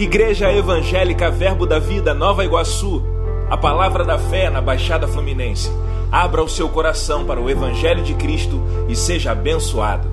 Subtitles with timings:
[0.00, 3.02] Igreja Evangélica Verbo da Vida Nova Iguaçu,
[3.50, 5.70] a palavra da fé na Baixada Fluminense.
[6.10, 10.08] Abra o seu coração para o Evangelho de Cristo e seja abençoado.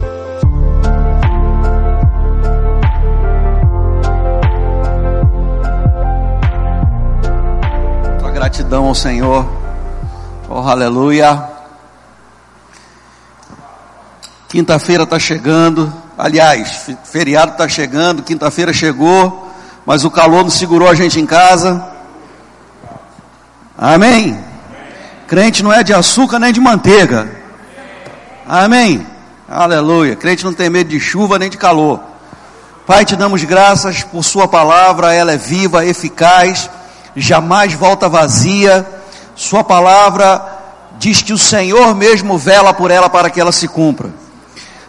[8.20, 9.50] Tua gratidão ao Senhor.
[10.50, 11.42] Oh, aleluia.
[14.50, 15.94] Quinta-feira está chegando.
[16.18, 19.47] Aliás, feriado está chegando, quinta-feira chegou
[19.88, 21.82] mas o calor não segurou a gente em casa.
[23.78, 24.38] Amém?
[25.28, 27.32] Crente não é de açúcar nem de manteiga.
[28.46, 29.08] Amém?
[29.48, 30.18] Aleluia.
[30.18, 32.02] Crente não tem medo de chuva nem de calor.
[32.86, 36.70] Pai, te damos graças por Sua palavra, ela é viva, eficaz,
[37.16, 38.86] jamais volta vazia.
[39.36, 40.44] Sua palavra
[41.00, 44.10] diz que o Senhor mesmo vela por ela para que ela se cumpra.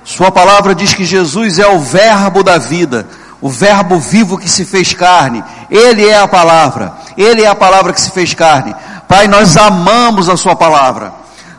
[0.03, 3.07] Sua palavra diz que Jesus é o Verbo da vida
[3.41, 7.93] o Verbo vivo que se fez carne, Ele é a palavra, Ele é a palavra
[7.93, 8.75] que se fez carne.
[9.07, 11.13] Pai, nós amamos a Sua palavra,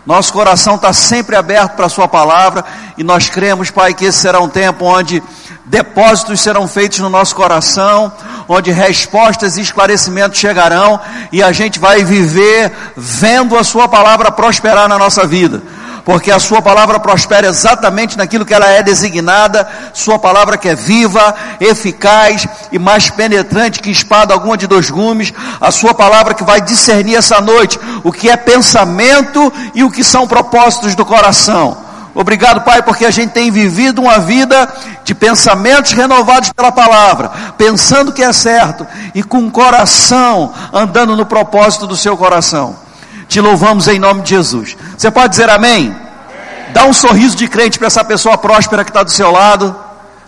[0.05, 2.65] nosso coração está sempre aberto para a Sua palavra
[2.97, 5.23] e nós cremos, Pai, que esse será um tempo onde
[5.65, 8.11] depósitos serão feitos no nosso coração,
[8.47, 10.99] onde respostas e esclarecimentos chegarão
[11.31, 15.61] e a gente vai viver vendo a Sua palavra prosperar na nossa vida
[16.09, 20.73] porque a sua palavra prospera exatamente naquilo que ela é designada, sua palavra que é
[20.73, 26.43] viva, eficaz e mais penetrante que espada alguma de dois gumes, a sua palavra que
[26.43, 31.77] vai discernir essa noite o que é pensamento e o que são propósitos do coração.
[32.15, 34.67] Obrigado, Pai, porque a gente tem vivido uma vida
[35.03, 41.27] de pensamentos renovados pela palavra, pensando que é certo e com o coração andando no
[41.27, 42.88] propósito do seu coração.
[43.29, 44.75] Te louvamos em nome de Jesus.
[44.97, 45.89] Você pode dizer amém?
[45.89, 46.73] amém.
[46.73, 49.75] Dá um sorriso de crente para essa pessoa próspera que está do seu lado.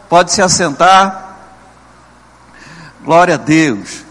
[0.07, 1.35] Pode se assentar.
[3.03, 4.03] Glória a Deus.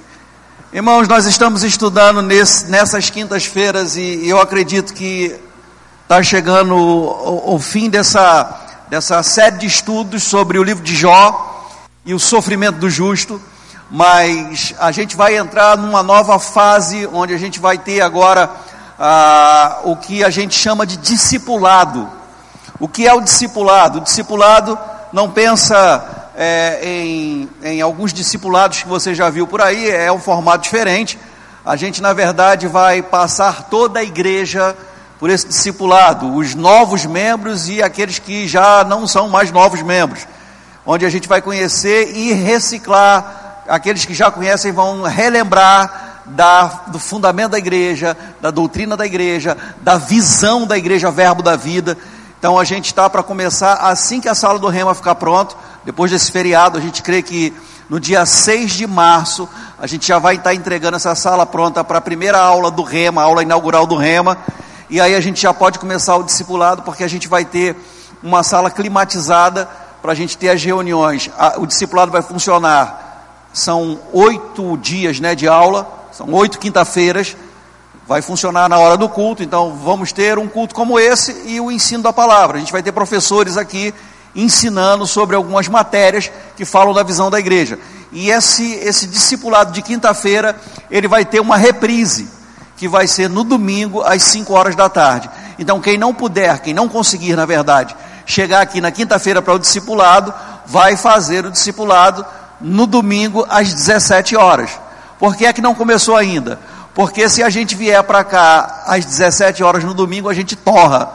[0.72, 5.38] Irmãos, nós estamos estudando nesse, nessas quintas-feiras e eu acredito que
[6.02, 11.70] está chegando o, o, fim dessa, dessa série de estudos sobre o livro de Jó
[12.04, 13.40] e o sofrimento do justo,
[13.88, 18.50] mas a gente vai entrar numa nova fase onde a gente vai ter agora
[19.02, 22.06] ah, o que a gente chama de discipulado.
[22.78, 23.98] O que é o discipulado?
[23.98, 24.78] O discipulado
[25.10, 30.20] não pensa é, em, em alguns discipulados que você já viu por aí, é um
[30.20, 31.18] formato diferente.
[31.64, 34.76] A gente, na verdade, vai passar toda a igreja
[35.18, 40.26] por esse discipulado, os novos membros e aqueles que já não são mais novos membros,
[40.84, 46.98] onde a gente vai conhecer e reciclar, aqueles que já conhecem vão relembrar da, do
[46.98, 51.96] fundamento da igreja, da doutrina da igreja, da visão da igreja, verbo da vida.
[52.38, 56.10] Então a gente está para começar assim que a sala do Rema ficar pronto, depois
[56.10, 57.54] desse feriado, a gente crê que
[57.90, 61.98] no dia 6 de março, a gente já vai estar entregando essa sala pronta para
[61.98, 64.38] a primeira aula do Rema, a aula inaugural do Rema.
[64.88, 67.76] E aí a gente já pode começar o discipulado, porque a gente vai ter
[68.22, 69.68] uma sala climatizada
[70.00, 71.28] para a gente ter as reuniões.
[71.58, 73.26] O discipulado vai funcionar.
[73.52, 77.34] São oito dias né, de aula, são oito quinta-feiras,
[78.06, 81.72] vai funcionar na hora do culto, então vamos ter um culto como esse e o
[81.72, 82.58] ensino da palavra.
[82.58, 83.94] A gente vai ter professores aqui
[84.36, 87.78] ensinando sobre algumas matérias que falam da visão da igreja.
[88.12, 90.54] E esse, esse discipulado de quinta-feira,
[90.90, 92.28] ele vai ter uma reprise,
[92.76, 95.30] que vai ser no domingo, às 5 horas da tarde.
[95.58, 99.58] Então, quem não puder, quem não conseguir, na verdade, chegar aqui na quinta-feira para o
[99.58, 100.34] discipulado,
[100.66, 102.26] vai fazer o discipulado
[102.60, 104.70] no domingo, às 17 horas.
[105.20, 106.58] Por que é que não começou ainda?
[106.94, 111.12] Porque se a gente vier para cá às 17 horas no domingo, a gente torra.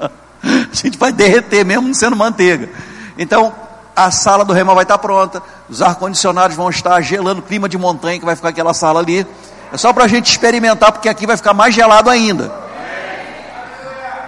[0.42, 2.70] a gente vai derreter mesmo sendo manteiga.
[3.18, 3.52] Então,
[3.94, 8.18] a sala do Rema vai estar pronta, os ar-condicionados vão estar gelando, clima de montanha
[8.18, 9.26] que vai ficar aquela sala ali.
[9.72, 12.50] É só para a gente experimentar, porque aqui vai ficar mais gelado ainda.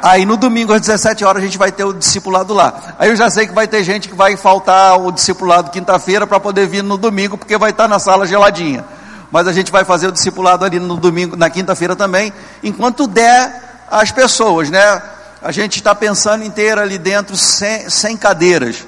[0.02, 2.94] Aí no domingo às 17 horas a gente vai ter o discipulado lá.
[2.98, 6.40] Aí eu já sei que vai ter gente que vai faltar o discipulado quinta-feira para
[6.40, 8.84] poder vir no domingo, porque vai estar na sala geladinha.
[9.30, 12.32] Mas a gente vai fazer o discipulado ali no domingo, na quinta-feira também,
[12.62, 15.02] enquanto der as pessoas, né?
[15.42, 18.86] A gente está pensando em ter ali dentro 100, 100 cadeiras.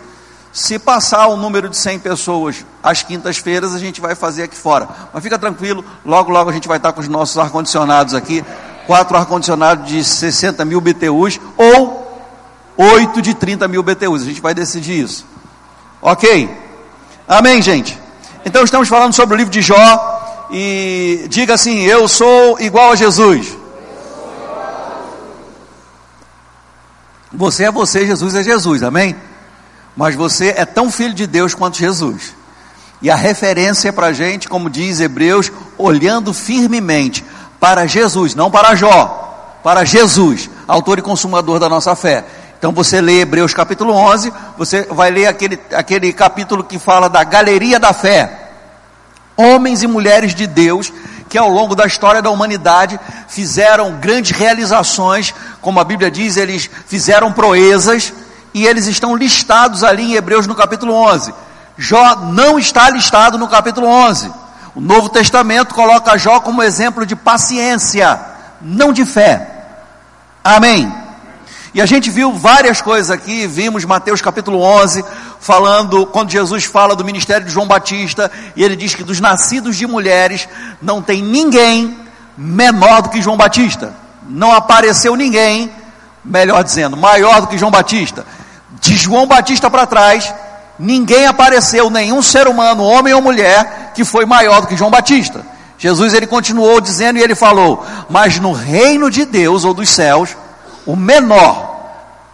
[0.52, 4.86] Se passar o número de 100 pessoas às quintas-feiras, a gente vai fazer aqui fora.
[5.12, 8.44] Mas fica tranquilo, logo, logo a gente vai estar com os nossos ar-condicionados aqui
[8.86, 12.02] quatro ar-condicionados de 60 mil BTUs ou
[12.76, 14.22] oito de 30 mil BTUs.
[14.22, 15.26] A gente vai decidir isso.
[16.00, 16.50] Ok?
[17.28, 17.98] Amém, gente?
[18.44, 20.21] Então estamos falando sobre o livro de Jó
[20.52, 23.56] e diga assim: Eu sou igual a Jesus.
[27.32, 29.16] Você é você, Jesus é Jesus, amém?
[29.96, 32.34] Mas você é tão filho de Deus quanto Jesus.
[33.00, 37.24] E a referência para a gente, como diz Hebreus, olhando firmemente
[37.58, 42.24] para Jesus, não para Jó, para Jesus, autor e consumador da nossa fé.
[42.58, 47.24] Então você lê Hebreus capítulo 11, você vai ler aquele, aquele capítulo que fala da
[47.24, 48.41] galeria da fé.
[49.36, 50.92] Homens e mulheres de Deus
[51.32, 56.68] que ao longo da história da humanidade fizeram grandes realizações, como a Bíblia diz, eles
[56.86, 58.12] fizeram proezas,
[58.52, 61.32] e eles estão listados ali em Hebreus no capítulo 11.
[61.78, 64.30] Jó não está listado no capítulo 11.
[64.74, 68.20] O Novo Testamento coloca Jó como exemplo de paciência,
[68.60, 69.48] não de fé.
[70.44, 70.92] Amém.
[71.74, 75.02] E a gente viu várias coisas aqui, vimos Mateus capítulo 11,
[75.40, 79.76] falando, quando Jesus fala do ministério de João Batista, e ele diz que dos nascidos
[79.76, 80.46] de mulheres
[80.82, 81.96] não tem ninguém
[82.36, 83.94] menor do que João Batista.
[84.28, 85.72] Não apareceu ninguém,
[86.22, 88.26] melhor dizendo, maior do que João Batista.
[88.78, 90.32] De João Batista para trás,
[90.78, 95.40] ninguém apareceu, nenhum ser humano, homem ou mulher, que foi maior do que João Batista.
[95.78, 100.36] Jesus ele continuou dizendo e ele falou: Mas no reino de Deus ou dos céus,
[100.86, 101.72] o menor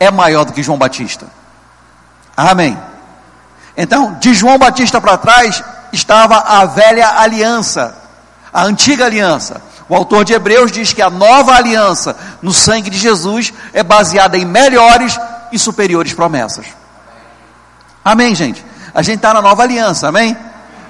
[0.00, 1.26] é maior do que João Batista.
[2.36, 2.78] Amém.
[3.76, 5.62] Então, de João Batista para trás
[5.92, 7.96] estava a velha aliança,
[8.52, 9.60] a antiga aliança.
[9.88, 14.36] O autor de Hebreus diz que a nova aliança no sangue de Jesus é baseada
[14.36, 15.18] em melhores
[15.50, 16.66] e superiores promessas.
[18.04, 18.64] Amém, gente?
[18.94, 20.36] A gente está na nova aliança, amém?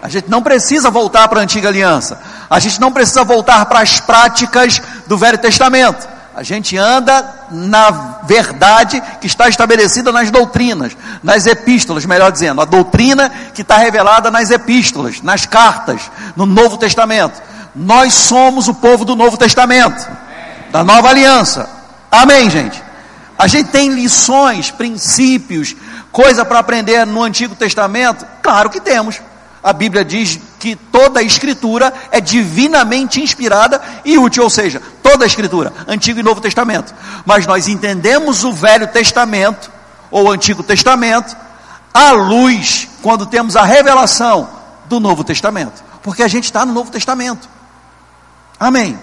[0.01, 2.21] A gente não precisa voltar para a antiga aliança.
[2.49, 6.09] A gente não precisa voltar para as práticas do Velho Testamento.
[6.39, 7.91] A gente anda na
[8.23, 14.31] verdade que está estabelecida nas doutrinas, nas epístolas, melhor dizendo, a doutrina que está revelada
[14.31, 16.01] nas epístolas, nas cartas,
[16.37, 17.43] no Novo Testamento.
[17.75, 20.09] Nós somos o povo do Novo Testamento,
[20.71, 21.69] da nova aliança.
[22.09, 22.81] Amém, gente?
[23.37, 25.75] A gente tem lições, princípios,
[26.13, 28.25] coisa para aprender no Antigo Testamento?
[28.41, 29.21] Claro que temos.
[29.63, 35.25] A Bíblia diz que toda a escritura é divinamente inspirada e útil, ou seja, toda
[35.25, 36.95] a escritura, Antigo e Novo Testamento.
[37.27, 39.71] Mas nós entendemos o Velho Testamento
[40.11, 41.37] ou Antigo Testamento
[41.93, 44.49] à luz quando temos a revelação
[44.87, 47.49] do Novo Testamento, porque a gente está no Novo Testamento.
[48.59, 48.99] Amém.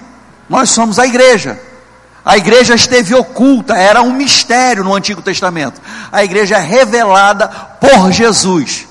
[0.50, 1.60] Nós somos a igreja.
[2.24, 5.80] A igreja esteve oculta, era um mistério no Antigo Testamento.
[6.12, 8.88] A igreja é revelada por Jesus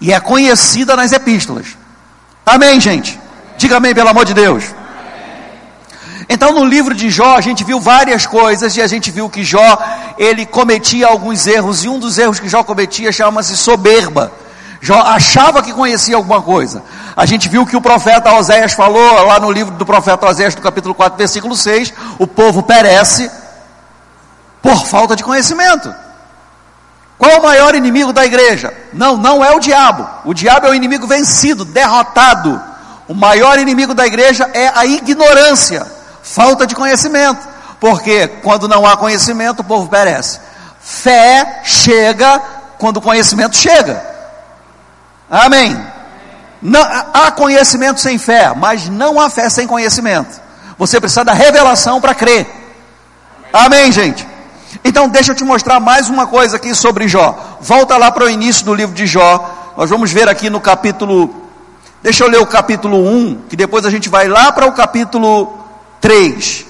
[0.00, 1.76] e é conhecida nas epístolas.
[2.44, 3.18] Amém, gente?
[3.56, 4.64] Diga amém, pelo amor de Deus.
[6.28, 9.44] Então, no livro de Jó, a gente viu várias coisas e a gente viu que
[9.44, 9.78] Jó,
[10.18, 14.32] ele cometia alguns erros, e um dos erros que Jó cometia chama-se soberba.
[14.80, 16.82] Jó achava que conhecia alguma coisa.
[17.16, 20.62] A gente viu que o profeta Oséias falou lá no livro do profeta Oséias, no
[20.62, 23.30] capítulo 4, versículo 6, o povo perece
[24.60, 25.94] por falta de conhecimento.
[27.18, 28.72] Qual o maior inimigo da igreja?
[28.92, 30.08] Não, não é o diabo.
[30.24, 32.60] O diabo é o inimigo vencido, derrotado.
[33.06, 35.86] O maior inimigo da igreja é a ignorância,
[36.22, 37.46] falta de conhecimento.
[37.78, 40.40] Porque quando não há conhecimento, o povo perece.
[40.80, 42.40] Fé chega
[42.78, 44.02] quando o conhecimento chega.
[45.30, 45.76] Amém.
[46.60, 50.40] Não, há conhecimento sem fé, mas não há fé sem conhecimento.
[50.78, 52.46] Você precisa da revelação para crer.
[53.52, 54.26] Amém, gente?
[54.82, 57.58] Então, deixa eu te mostrar mais uma coisa aqui sobre Jó.
[57.60, 59.72] Volta lá para o início do livro de Jó.
[59.76, 61.42] Nós vamos ver aqui no capítulo.
[62.02, 65.58] Deixa eu ler o capítulo 1, que depois a gente vai lá para o capítulo
[66.00, 66.66] 3.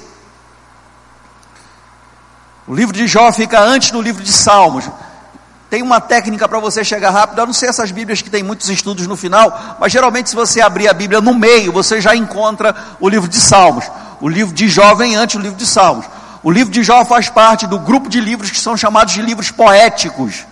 [2.67, 4.89] O livro de Jó fica antes do livro de Salmos.
[5.69, 7.39] Tem uma técnica para você chegar rápido.
[7.41, 10.61] Eu não sei essas Bíblias que tem muitos estudos no final, mas geralmente, se você
[10.61, 13.85] abrir a Bíblia no meio, você já encontra o livro de Salmos.
[14.21, 16.07] O livro de Jó vem antes do livro de Salmos.
[16.45, 19.51] O livro de Jó faz parte do grupo de livros que são chamados de livros
[19.51, 20.45] poéticos.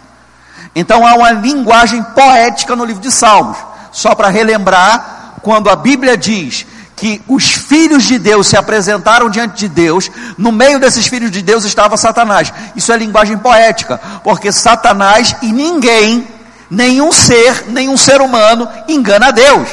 [0.75, 3.59] Então há uma linguagem poética no livro de Salmos.
[3.93, 6.65] Só para relembrar, quando a Bíblia diz
[6.97, 11.43] que os filhos de Deus se apresentaram diante de Deus, no meio desses filhos de
[11.43, 12.51] Deus estava Satanás.
[12.75, 16.27] Isso é linguagem poética, porque Satanás e ninguém,
[16.71, 19.69] nenhum ser, nenhum ser humano engana Deus.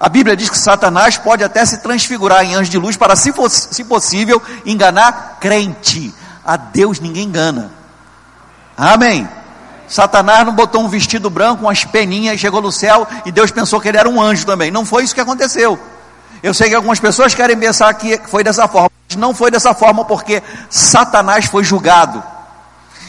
[0.00, 3.34] A Bíblia diz que Satanás pode até se transfigurar em anjo de luz para, se,
[3.34, 6.14] fosse, se possível, enganar crente.
[6.42, 7.70] A Deus ninguém engana.
[8.74, 9.28] Amém.
[9.86, 13.88] Satanás não botou um vestido branco, umas peninhas, chegou no céu e Deus pensou que
[13.88, 14.70] ele era um anjo também.
[14.70, 15.78] Não foi isso que aconteceu.
[16.42, 18.88] Eu sei que algumas pessoas querem pensar que foi dessa forma.
[19.06, 22.22] Mas não foi dessa forma porque Satanás foi julgado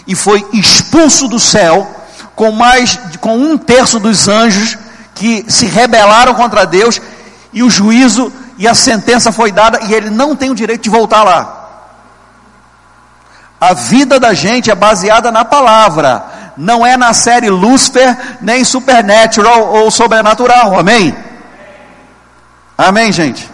[0.06, 1.90] e foi expulso do céu
[2.36, 4.78] com mais com um terço dos anjos
[5.22, 7.00] que se rebelaram contra Deus
[7.54, 10.90] e o juízo e a sentença foi dada e ele não tem o direito de
[10.90, 11.60] voltar lá.
[13.60, 16.26] A vida da gente é baseada na palavra,
[16.58, 21.16] não é na série Lucifer, nem Supernatural ou Sobrenatural, amém?
[22.76, 23.48] Amém, gente?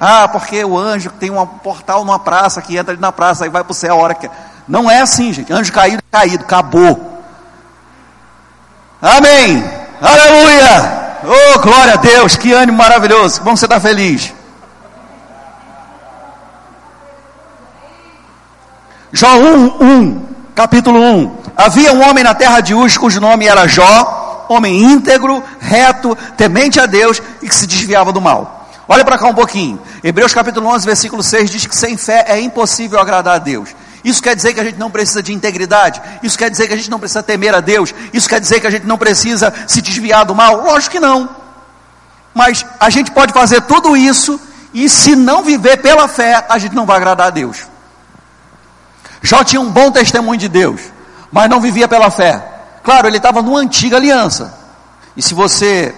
[0.00, 3.50] Ah, porque o anjo tem um portal numa praça que entra ali na praça, aí
[3.50, 4.30] vai para o céu a hora que.
[4.66, 5.52] Não é assim, gente.
[5.52, 7.22] Anjo caído, caído, acabou.
[9.02, 9.79] Amém.
[10.00, 11.10] Aleluia.
[11.22, 13.42] Oh, glória a Deus, que ânimo maravilhoso.
[13.42, 14.32] Como você está feliz?
[19.12, 21.38] Jó 1, 1, capítulo 1.
[21.56, 26.80] Havia um homem na terra de Uz, cujo nome era Jó, homem íntegro, reto, temente
[26.80, 28.68] a Deus e que se desviava do mal.
[28.88, 29.80] Olha para cá um pouquinho.
[30.02, 33.74] Hebreus capítulo 11, versículo 6 diz que sem fé é impossível agradar a Deus.
[34.02, 36.00] Isso quer dizer que a gente não precisa de integridade?
[36.22, 37.94] Isso quer dizer que a gente não precisa temer a Deus?
[38.12, 40.62] Isso quer dizer que a gente não precisa se desviar do mal?
[40.62, 41.28] Lógico que não.
[42.34, 44.40] Mas a gente pode fazer tudo isso
[44.72, 47.66] e se não viver pela fé, a gente não vai agradar a Deus.
[49.22, 50.80] Jó tinha um bom testemunho de Deus,
[51.30, 52.42] mas não vivia pela fé.
[52.82, 54.54] Claro, ele estava numa antiga aliança.
[55.16, 55.94] E se você,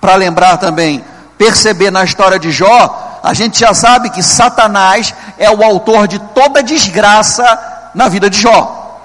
[0.00, 1.04] para lembrar também,
[1.38, 6.16] perceber na história de Jó, a gente já sabe que Satanás é o autor de
[6.16, 7.58] toda desgraça
[7.92, 9.02] na vida de Jó.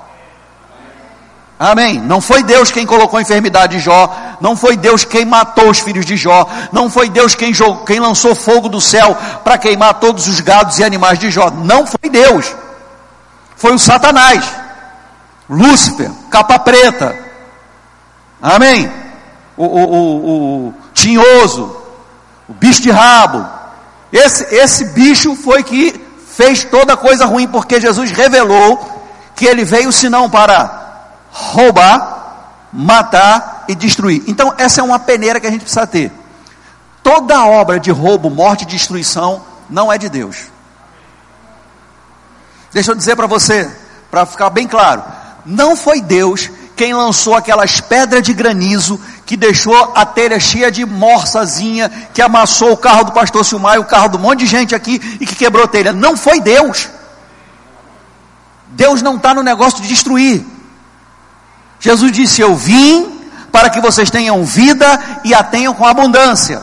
[1.57, 1.99] Amém.
[1.99, 5.79] Não foi Deus quem colocou a enfermidade de Jó, não foi Deus quem matou os
[5.79, 7.51] filhos de Jó, não foi Deus quem,
[7.83, 11.49] quem lançou fogo do céu para queimar todos os gados e animais de Jó.
[11.49, 12.55] Não foi Deus.
[13.55, 14.45] Foi o Satanás.
[15.49, 17.15] Lúcifer, capa preta.
[18.39, 18.91] Amém.
[19.57, 21.75] O, o, o, o tinhoso,
[22.47, 23.60] o bicho de rabo,
[24.11, 28.79] esse, esse bicho foi que fez toda coisa ruim, porque Jesus revelou
[29.35, 30.79] que ele veio senão para
[31.31, 34.23] roubar, matar e destruir.
[34.27, 36.11] Então, essa é uma peneira que a gente precisa ter.
[37.01, 40.51] Toda obra de roubo, morte e destruição não é de Deus.
[42.71, 43.69] Deixa eu dizer para você,
[44.09, 45.03] para ficar bem claro:
[45.45, 48.99] não foi Deus quem lançou aquelas pedras de granizo
[49.31, 53.79] que deixou a telha cheia de morsazinha, que amassou o carro do pastor Silmar e
[53.79, 55.93] o carro um monte de gente aqui e que quebrou telha.
[55.93, 56.89] Não foi Deus.
[58.71, 60.45] Deus não está no negócio de destruir.
[61.79, 63.21] Jesus disse: Eu vim
[63.53, 66.61] para que vocês tenham vida e a tenham com abundância.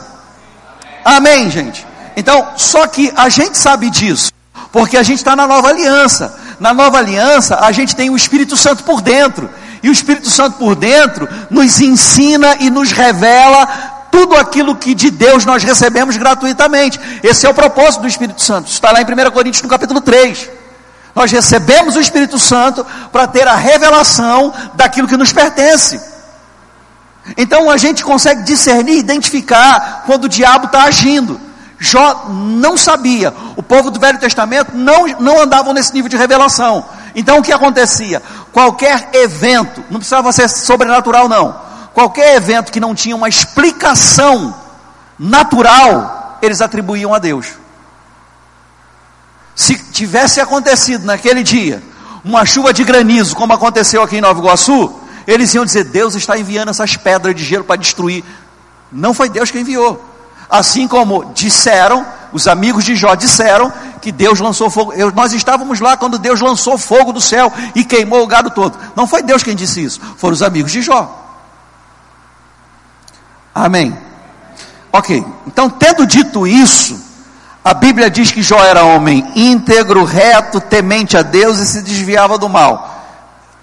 [1.03, 1.87] Amém, gente?
[2.15, 4.31] Então, só que a gente sabe disso,
[4.71, 6.39] porque a gente está na nova aliança.
[6.59, 9.49] Na nova aliança, a gente tem o Espírito Santo por dentro.
[9.81, 13.65] E o Espírito Santo por dentro nos ensina e nos revela
[14.11, 16.99] tudo aquilo que de Deus nós recebemos gratuitamente.
[17.23, 18.69] Esse é o propósito do Espírito Santo.
[18.69, 20.49] Está lá em 1 Coríntios no capítulo 3.
[21.15, 26.01] Nós recebemos o Espírito Santo para ter a revelação daquilo que nos pertence.
[27.37, 31.39] Então a gente consegue discernir, identificar quando o diabo está agindo.
[31.79, 36.85] Jó não sabia, o povo do Velho Testamento não, não andavam nesse nível de revelação.
[37.15, 38.21] Então o que acontecia?
[38.51, 41.59] Qualquer evento, não precisava ser sobrenatural, não.
[41.93, 44.55] Qualquer evento que não tinha uma explicação
[45.17, 47.53] natural, eles atribuíam a Deus.
[49.55, 51.83] Se tivesse acontecido naquele dia
[52.23, 54.93] uma chuva de granizo, como aconteceu aqui em Nova Iguaçu,
[55.27, 58.23] eles iam dizer: Deus está enviando essas pedras de gelo para destruir.
[58.91, 60.03] Não foi Deus que enviou.
[60.49, 63.71] Assim como disseram, os amigos de Jó disseram
[64.01, 64.93] que Deus lançou fogo.
[64.93, 68.77] Eu, nós estávamos lá quando Deus lançou fogo do céu e queimou o gado todo.
[68.95, 71.27] Não foi Deus quem disse isso, foram os amigos de Jó.
[73.53, 73.97] Amém.
[74.91, 76.99] Ok, então tendo dito isso,
[77.63, 82.37] a Bíblia diz que Jó era homem íntegro, reto, temente a Deus e se desviava
[82.37, 82.97] do mal.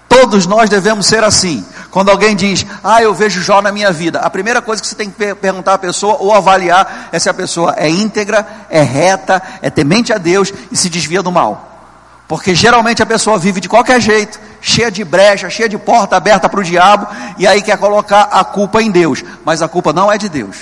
[0.07, 1.65] Todos nós devemos ser assim.
[1.97, 4.93] Quando alguém diz, ah, eu vejo Jó na minha vida, a primeira coisa que você
[4.93, 9.41] tem que perguntar à pessoa ou avaliar é se a pessoa é íntegra, é reta,
[9.63, 11.89] é temente a Deus e se desvia do mal.
[12.27, 16.47] Porque geralmente a pessoa vive de qualquer jeito, cheia de brecha, cheia de porta aberta
[16.47, 20.11] para o diabo, e aí quer colocar a culpa em Deus, mas a culpa não
[20.11, 20.55] é de Deus.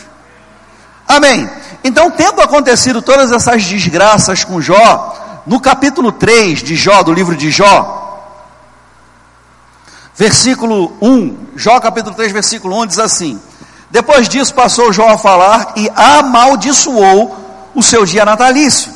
[1.06, 1.50] Amém.
[1.84, 7.36] Então, tendo acontecido todas essas desgraças com Jó, no capítulo 3 de Jó, do livro
[7.36, 8.05] de Jó,
[10.16, 13.40] versículo 1, Jó capítulo 3, versículo 1 diz assim:
[13.92, 17.36] Depois disso passou Jó a falar e amaldiçoou
[17.74, 18.92] o seu dia natalício.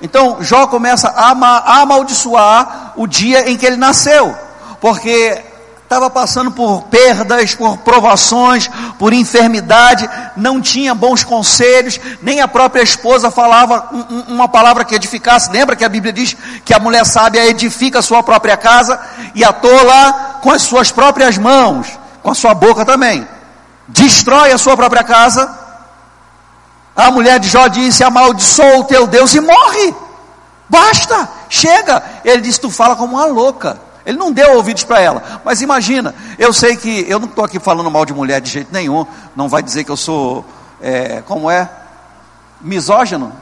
[0.00, 4.34] Então Jó começa a amaldiçoar o dia em que ele nasceu,
[4.80, 5.42] porque
[5.92, 12.82] estava passando por perdas, por provações, por enfermidade, não tinha bons conselhos, nem a própria
[12.82, 13.90] esposa falava
[14.26, 15.50] uma palavra que edificasse.
[15.50, 16.34] Lembra que a Bíblia diz
[16.64, 18.98] que a mulher sábia edifica a sua própria casa
[19.34, 21.86] e a tola com as suas próprias mãos,
[22.22, 23.28] com a sua boca também,
[23.86, 25.58] destrói a sua própria casa.
[26.96, 29.94] A mulher de Jó disse: amaldiçoa o teu Deus e morre.
[30.70, 32.02] Basta, chega.
[32.24, 33.91] Ele disse: Tu fala como uma louca.
[34.04, 35.40] Ele não deu ouvidos para ela.
[35.44, 38.72] Mas imagina, eu sei que eu não estou aqui falando mal de mulher de jeito
[38.72, 39.06] nenhum.
[39.36, 40.44] Não vai dizer que eu sou,
[40.80, 41.68] é, como é,
[42.60, 43.32] misógino.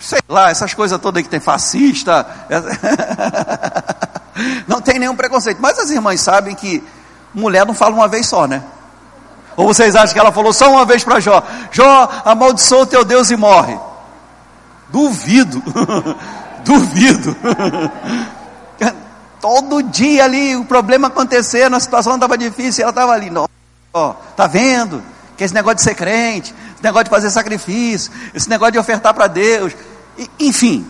[0.00, 2.26] Sei lá, essas coisas todas que tem fascista.
[4.66, 5.58] não tem nenhum preconceito.
[5.60, 6.82] Mas as irmãs sabem que
[7.34, 8.62] mulher não fala uma vez só, né?
[9.56, 11.42] Ou vocês acham que ela falou só uma vez para Jó?
[11.70, 13.78] Jó, amaldiçoa o teu Deus e morre.
[14.88, 15.62] Duvido.
[16.64, 17.36] Duvido.
[19.40, 23.32] Todo dia ali o problema acontecendo, a situação estava difícil, ela estava ali.
[23.92, 25.02] Ó, tá vendo?
[25.36, 29.14] Que esse negócio de ser crente, esse negócio de fazer sacrifício, esse negócio de ofertar
[29.14, 29.72] para Deus,
[30.18, 30.86] e, enfim.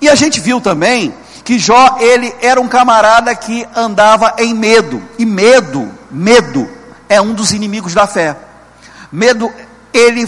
[0.00, 1.14] E a gente viu também
[1.44, 5.02] que Jó, ele era um camarada que andava em medo.
[5.18, 6.68] E medo, medo
[7.08, 8.36] é um dos inimigos da fé.
[9.10, 9.50] Medo,
[9.92, 10.26] ele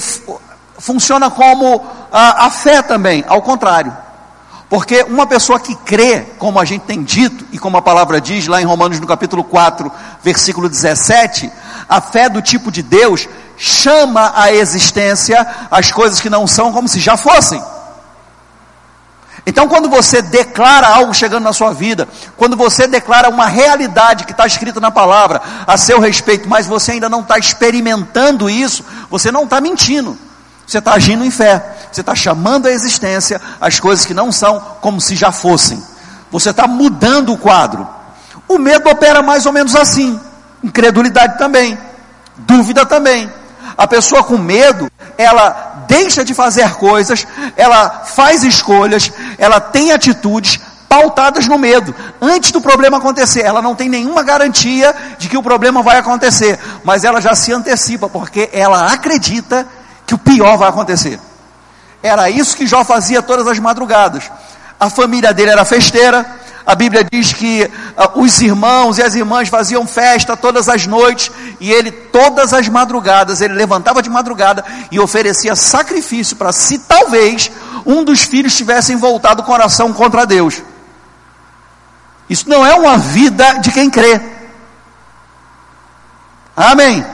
[0.78, 3.94] funciona como a, a fé também, ao contrário.
[4.70, 8.46] Porque uma pessoa que crê, como a gente tem dito, e como a palavra diz
[8.46, 9.90] lá em Romanos no capítulo 4,
[10.22, 11.50] versículo 17,
[11.88, 16.86] a fé do tipo de Deus chama à existência as coisas que não são como
[16.86, 17.60] se já fossem.
[19.44, 24.30] Então, quando você declara algo chegando na sua vida, quando você declara uma realidade que
[24.30, 29.32] está escrita na palavra a seu respeito, mas você ainda não está experimentando isso, você
[29.32, 30.16] não está mentindo.
[30.70, 31.60] Você está agindo em fé.
[31.90, 35.82] Você está chamando à existência as coisas que não são como se já fossem.
[36.30, 37.88] Você está mudando o quadro.
[38.46, 40.20] O medo opera mais ou menos assim.
[40.62, 41.76] Incredulidade também.
[42.36, 43.28] Dúvida também.
[43.76, 50.60] A pessoa com medo, ela deixa de fazer coisas, ela faz escolhas, ela tem atitudes
[50.88, 51.92] pautadas no medo.
[52.20, 56.60] Antes do problema acontecer, ela não tem nenhuma garantia de que o problema vai acontecer,
[56.84, 59.66] mas ela já se antecipa porque ela acredita
[60.10, 61.20] que o pior vai acontecer.
[62.02, 64.28] Era isso que Jó fazia todas as madrugadas.
[64.78, 66.26] A família dele era festeira.
[66.66, 71.30] A Bíblia diz que uh, os irmãos e as irmãs faziam festa todas as noites
[71.60, 77.50] e ele todas as madrugadas, ele levantava de madrugada e oferecia sacrifício para se talvez
[77.86, 80.60] um dos filhos tivessem voltado o coração contra Deus.
[82.28, 84.20] Isso não é uma vida de quem crê.
[86.56, 87.04] Amém.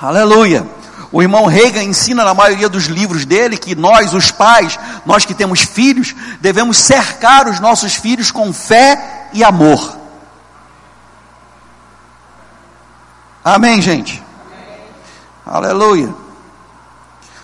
[0.00, 0.79] Aleluia.
[1.12, 5.34] O irmão Reagan ensina na maioria dos livros dele que nós, os pais, nós que
[5.34, 9.98] temos filhos, devemos cercar os nossos filhos com fé e amor.
[13.44, 14.22] Amém, gente?
[15.44, 16.14] Aleluia.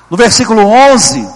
[0.08, 1.28] No versículo 11,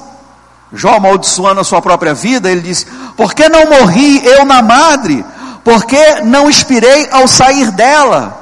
[0.72, 5.24] Jó amaldiçoando a sua própria vida, ele diz: Por que não morri eu na madre?
[5.64, 8.38] Por que não expirei ao sair dela?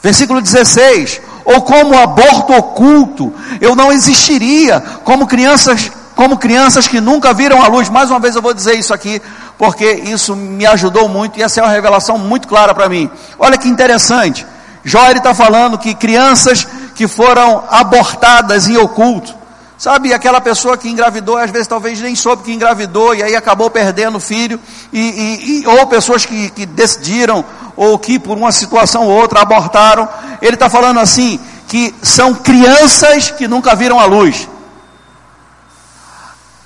[0.00, 7.32] Versículo 16: ou como aborto oculto, eu não existiria como crianças, como crianças que nunca
[7.32, 7.88] viram a luz.
[7.88, 9.20] Mais uma vez eu vou dizer isso aqui,
[9.58, 13.10] porque isso me ajudou muito e essa é uma revelação muito clara para mim.
[13.38, 14.46] Olha que interessante.
[14.84, 19.34] Jó está falando que crianças que foram abortadas em oculto,
[19.80, 23.70] sabe, aquela pessoa que engravidou, às vezes talvez nem soube que engravidou e aí acabou
[23.70, 24.60] perdendo o filho,
[24.92, 27.42] e, e, e ou pessoas que, que decidiram
[27.74, 30.06] ou que por uma situação ou outra abortaram.
[30.42, 34.46] Ele está falando assim, que são crianças que nunca viram a luz.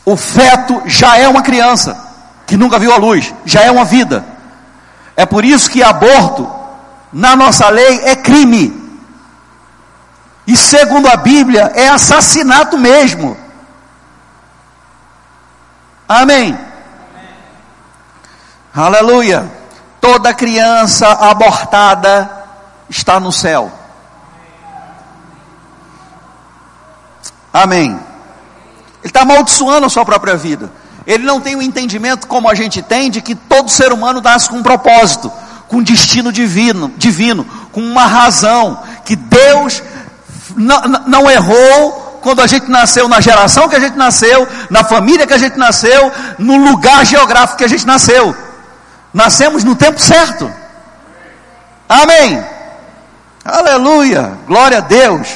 [0.04, 1.96] O feto já é uma criança
[2.48, 4.24] que nunca viu a luz, já é uma vida.
[5.16, 6.50] É por isso que aborto,
[7.12, 8.83] na nossa lei, é crime.
[10.46, 13.36] E segundo a Bíblia, é assassinato mesmo.
[16.06, 16.54] Amém.
[16.54, 16.58] Amém.
[18.74, 19.50] Aleluia.
[20.00, 22.30] Toda criança abortada
[22.90, 23.72] está no céu.
[27.52, 27.92] Amém.
[27.92, 30.70] Ele está amaldiçoando a sua própria vida.
[31.06, 34.48] Ele não tem o entendimento como a gente tem de que todo ser humano nasce
[34.48, 35.30] com um propósito,
[35.68, 39.82] com um destino divino, divino, com uma razão, que Deus
[40.56, 45.26] não, não errou quando a gente nasceu, na geração que a gente nasceu, na família
[45.26, 48.34] que a gente nasceu, no lugar geográfico que a gente nasceu.
[49.12, 50.50] Nascemos no tempo certo.
[51.86, 52.42] Amém.
[53.44, 54.38] Aleluia.
[54.46, 55.28] Glória a Deus.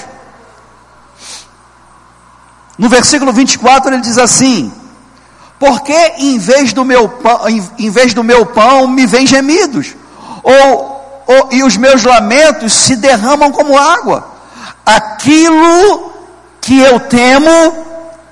[2.78, 4.72] No versículo 24 ele diz assim:
[5.58, 9.94] Porque em vez do meu pão, em, em vez do meu pão me vem gemidos,
[10.42, 14.37] ou, ou, e os meus lamentos se derramam como água.
[14.88, 16.12] Aquilo
[16.62, 17.50] que eu temo,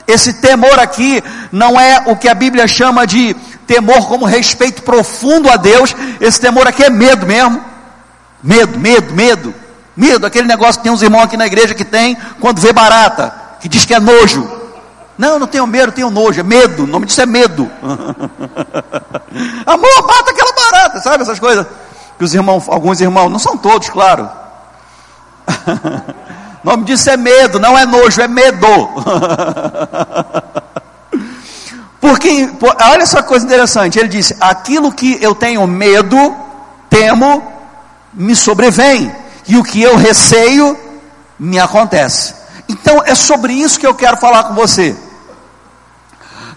[0.07, 3.35] esse temor aqui não é o que a Bíblia chama de
[3.67, 7.63] temor como respeito profundo a Deus, esse temor aqui é medo mesmo.
[8.43, 9.55] Medo, medo, medo.
[9.95, 13.35] Medo, aquele negócio que tem uns irmãos aqui na igreja que tem quando vê barata,
[13.61, 14.51] que diz que é nojo.
[15.19, 16.85] Não, não tenho medo, tenho nojo, é medo.
[16.85, 17.71] O nome disso é medo.
[19.67, 21.67] Amor, mata aquela barata, sabe essas coisas?
[22.17, 24.31] Que os irmãos, alguns irmãos, não são todos, claro.
[26.67, 28.67] o nome disso é medo, não é nojo, é medo.
[32.01, 32.51] Porque,
[32.91, 36.35] olha só que coisa interessante, ele disse: aquilo que eu tenho medo,
[36.91, 37.41] temo,
[38.13, 39.15] me sobrevém,
[39.47, 40.77] e o que eu receio,
[41.39, 42.35] me acontece.
[42.69, 44.97] Então é sobre isso que eu quero falar com você.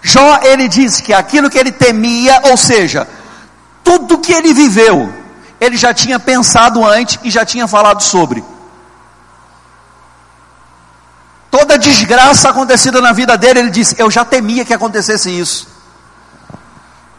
[0.02, 3.06] Jó, ele disse que aquilo que ele temia, ou seja,
[3.84, 5.08] tudo que ele viveu,
[5.60, 8.42] ele já tinha pensado antes e já tinha falado sobre.
[11.50, 15.68] Toda desgraça acontecida na vida dele, ele disse: Eu já temia que acontecesse isso.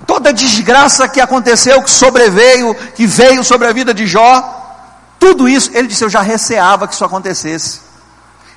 [0.07, 4.61] Toda desgraça que aconteceu, que sobreveio, que veio sobre a vida de Jó,
[5.19, 7.81] tudo isso, ele disse: Eu já receava que isso acontecesse.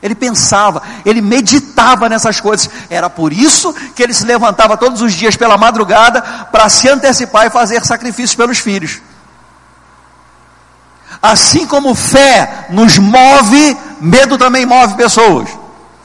[0.00, 2.68] Ele pensava, ele meditava nessas coisas.
[2.90, 6.20] Era por isso que ele se levantava todos os dias pela madrugada
[6.52, 9.00] para se antecipar e fazer sacrifícios pelos filhos.
[11.22, 15.48] Assim como fé nos move, medo também move pessoas,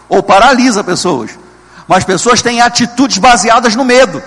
[0.10, 1.32] ou paralisa pessoas.
[1.88, 4.22] Mas pessoas têm atitudes baseadas no medo.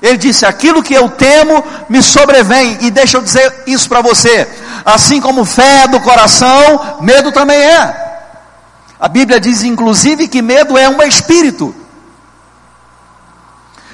[0.00, 4.48] Ele disse: Aquilo que eu temo me sobrevém, e deixa eu dizer isso para você.
[4.84, 8.06] Assim como fé é do coração, medo também é.
[9.00, 11.74] A Bíblia diz inclusive que medo é um espírito.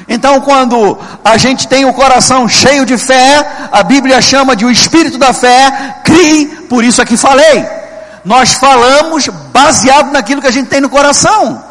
[0.08, 4.70] Então, quando a gente tem o coração cheio de fé, a Bíblia chama de o
[4.70, 7.83] espírito da fé, crie, por isso aqui falei.
[8.24, 11.62] Nós falamos baseado naquilo que a gente tem no coração.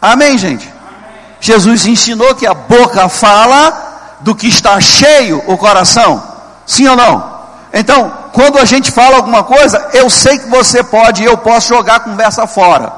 [0.00, 0.68] Amém, gente?
[0.68, 1.20] Amém.
[1.40, 6.22] Jesus ensinou que a boca fala do que está cheio o coração.
[6.66, 7.38] Sim ou não?
[7.72, 11.68] Então, quando a gente fala alguma coisa, eu sei que você pode e eu posso
[11.68, 12.92] jogar a conversa fora.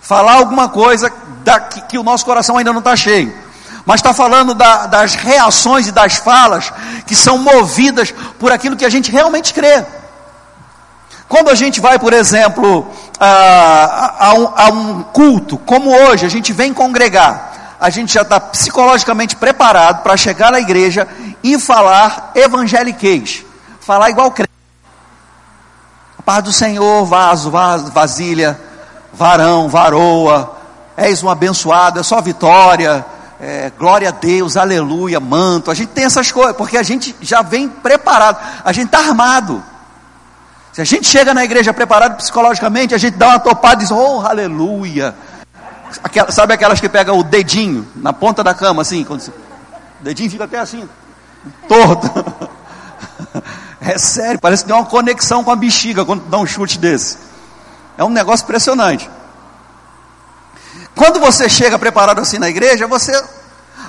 [0.00, 1.10] Falar alguma coisa
[1.42, 3.34] da, que, que, o nosso coração ainda não está cheio.
[3.86, 6.72] Mas está falando da, das reações e das falas
[7.06, 9.84] que são movidas por aquilo que a gente realmente crê.
[11.28, 12.86] Quando a gente vai, por exemplo,
[13.18, 18.22] a, a, um, a um culto, como hoje, a gente vem congregar, a gente já
[18.22, 21.08] está psicologicamente preparado para chegar na igreja
[21.42, 23.44] e falar evangeliquez
[23.84, 24.50] falar igual crente.
[26.18, 28.58] A paz do Senhor, vaso, vaso, vasilha,
[29.12, 30.56] varão, varoa,
[30.96, 33.04] és um abençoado, é só vitória,
[33.38, 35.70] é, glória a Deus, aleluia, manto.
[35.70, 39.62] A gente tem essas coisas, porque a gente já vem preparado, a gente está armado.
[40.74, 43.92] Se a gente chega na igreja preparado psicologicamente, a gente dá uma topada e diz,
[43.92, 45.14] oh, aleluia.
[46.02, 49.32] Aquela, sabe aquelas que pegam o dedinho na ponta da cama, assim, quando o
[50.02, 50.88] dedinho fica até assim,
[51.68, 52.10] torto.
[53.86, 57.18] É sério, parece que tem uma conexão com a bexiga quando dá um chute desse.
[57.98, 59.10] É um negócio impressionante.
[60.94, 63.12] Quando você chega preparado assim na igreja, você.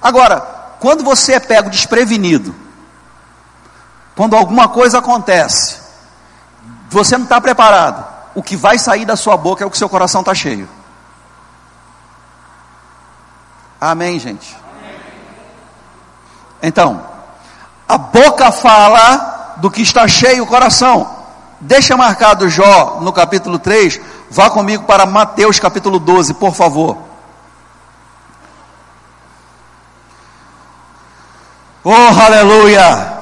[0.01, 0.41] Agora,
[0.81, 2.53] quando você é pego desprevenido,
[4.17, 5.84] quando alguma coisa acontece,
[6.89, 9.89] você não está preparado, o que vai sair da sua boca é o que seu
[9.89, 10.67] coração está cheio.
[13.79, 14.55] Amém, gente?
[16.61, 17.03] Então,
[17.87, 21.15] a boca fala do que está cheio o coração.
[21.61, 26.97] Deixa marcado Jó no capítulo 3, vá comigo para Mateus capítulo 12, por favor.
[31.83, 33.13] Oh, aleluia!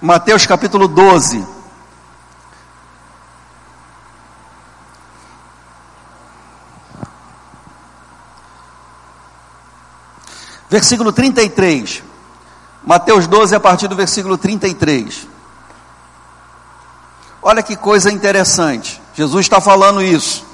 [0.00, 1.57] Mateus capítulo 12.
[10.68, 12.02] Versículo 33.
[12.84, 15.26] Mateus 12, a partir do versículo 33.
[17.42, 19.00] Olha que coisa interessante.
[19.14, 20.46] Jesus está falando isso.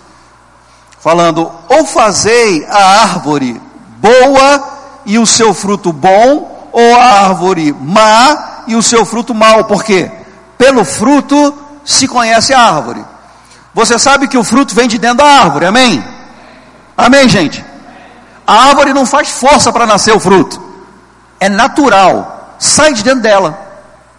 [1.00, 3.60] Falando, ou fazei a árvore
[3.98, 9.64] boa e o seu fruto bom, ou a árvore má e o seu fruto mau.
[9.64, 10.10] Por quê?
[10.56, 13.04] Pelo fruto se conhece a árvore.
[13.74, 16.02] Você sabe que o fruto vem de dentro da árvore, amém?
[16.96, 17.64] Amém, gente?
[18.46, 20.62] A árvore não faz força para nascer o fruto,
[21.40, 23.58] é natural, sai de dentro dela,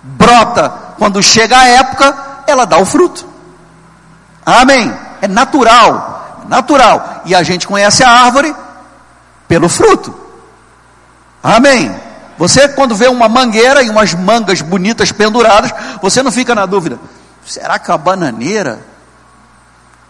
[0.01, 0.69] brota.
[0.97, 2.15] Quando chega a época,
[2.47, 3.27] ela dá o fruto.
[4.45, 4.93] Amém.
[5.21, 7.21] É natural, natural.
[7.25, 8.55] E a gente conhece a árvore
[9.47, 10.13] pelo fruto.
[11.43, 11.93] Amém.
[12.37, 16.99] Você quando vê uma mangueira e umas mangas bonitas penduradas, você não fica na dúvida:
[17.45, 18.79] será que a bananeira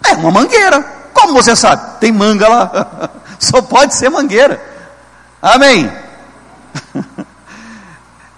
[0.04, 0.84] é uma mangueira?
[1.13, 1.99] Como você sabe?
[1.99, 3.10] Tem manga lá.
[3.39, 4.62] Só pode ser mangueira.
[5.41, 5.91] Amém.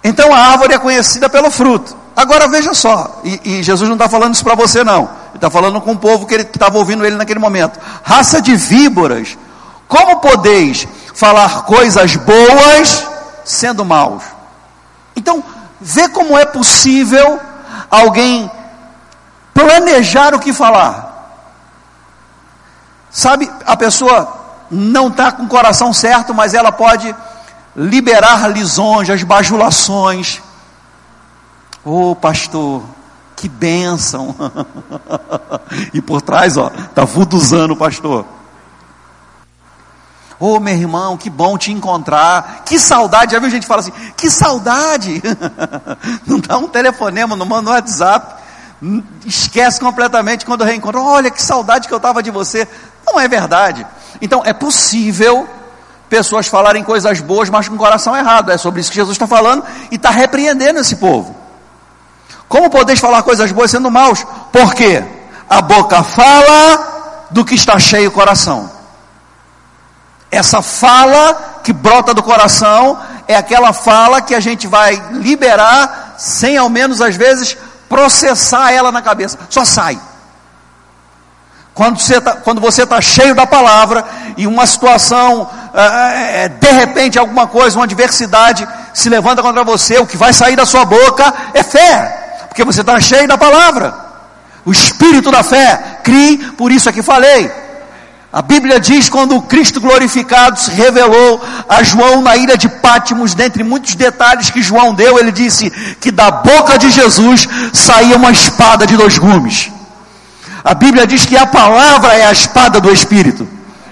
[0.04, 1.94] Então a árvore é conhecida pelo fruto.
[2.16, 5.10] Agora veja só, e, e Jesus não está falando isso para você não.
[5.34, 7.78] está falando com o povo que estava ouvindo ele naquele momento.
[8.02, 9.36] Raça de víboras,
[9.86, 13.06] como podeis falar coisas boas
[13.44, 14.22] sendo maus?
[15.14, 15.44] Então,
[15.80, 17.38] vê como é possível
[17.90, 18.50] alguém
[19.54, 21.06] planejar o que falar.
[23.10, 24.37] Sabe, a pessoa
[24.70, 27.14] não está com o coração certo, mas ela pode
[27.76, 30.40] liberar lisonjas, bajulações.
[31.84, 32.82] Ô oh, pastor,
[33.36, 34.34] que bênção!
[35.94, 38.24] e por trás, ó, está vuduzando o pastor.
[40.40, 42.62] Ô oh, meu irmão, que bom te encontrar.
[42.64, 43.32] Que saudade.
[43.32, 43.92] Já viu gente falar assim?
[44.16, 45.20] Que saudade.
[46.24, 48.40] não dá um telefonema, não manda um WhatsApp.
[49.26, 51.00] Esquece completamente quando reencontra.
[51.00, 52.68] Olha que saudade que eu estava de você.
[53.06, 53.86] Não é verdade.
[54.20, 55.48] Então é possível
[56.08, 58.50] pessoas falarem coisas boas, mas com o coração errado.
[58.50, 61.36] É sobre isso que Jesus está falando e está repreendendo esse povo.
[62.48, 64.26] Como podeis falar coisas boas sendo maus?
[64.50, 65.04] Porque
[65.48, 68.70] a boca fala do que está cheio o coração.
[70.30, 76.56] Essa fala que brota do coração é aquela fala que a gente vai liberar sem
[76.56, 77.56] ao menos às vezes
[77.88, 79.38] processar ela na cabeça.
[79.48, 79.98] Só sai.
[81.78, 84.04] Quando você está tá cheio da palavra
[84.36, 89.96] e uma situação, é, é, de repente alguma coisa, uma adversidade se levanta contra você,
[89.98, 93.94] o que vai sair da sua boca é fé, porque você está cheio da palavra.
[94.64, 97.48] O espírito da fé, crie, por isso é que falei.
[98.32, 103.36] A Bíblia diz quando o Cristo glorificado se revelou a João na ilha de Pátimos,
[103.36, 108.32] dentre muitos detalhes que João deu, ele disse que da boca de Jesus saía uma
[108.32, 109.77] espada de dois gumes.
[110.68, 113.48] A Bíblia diz que a palavra é a espada do Espírito.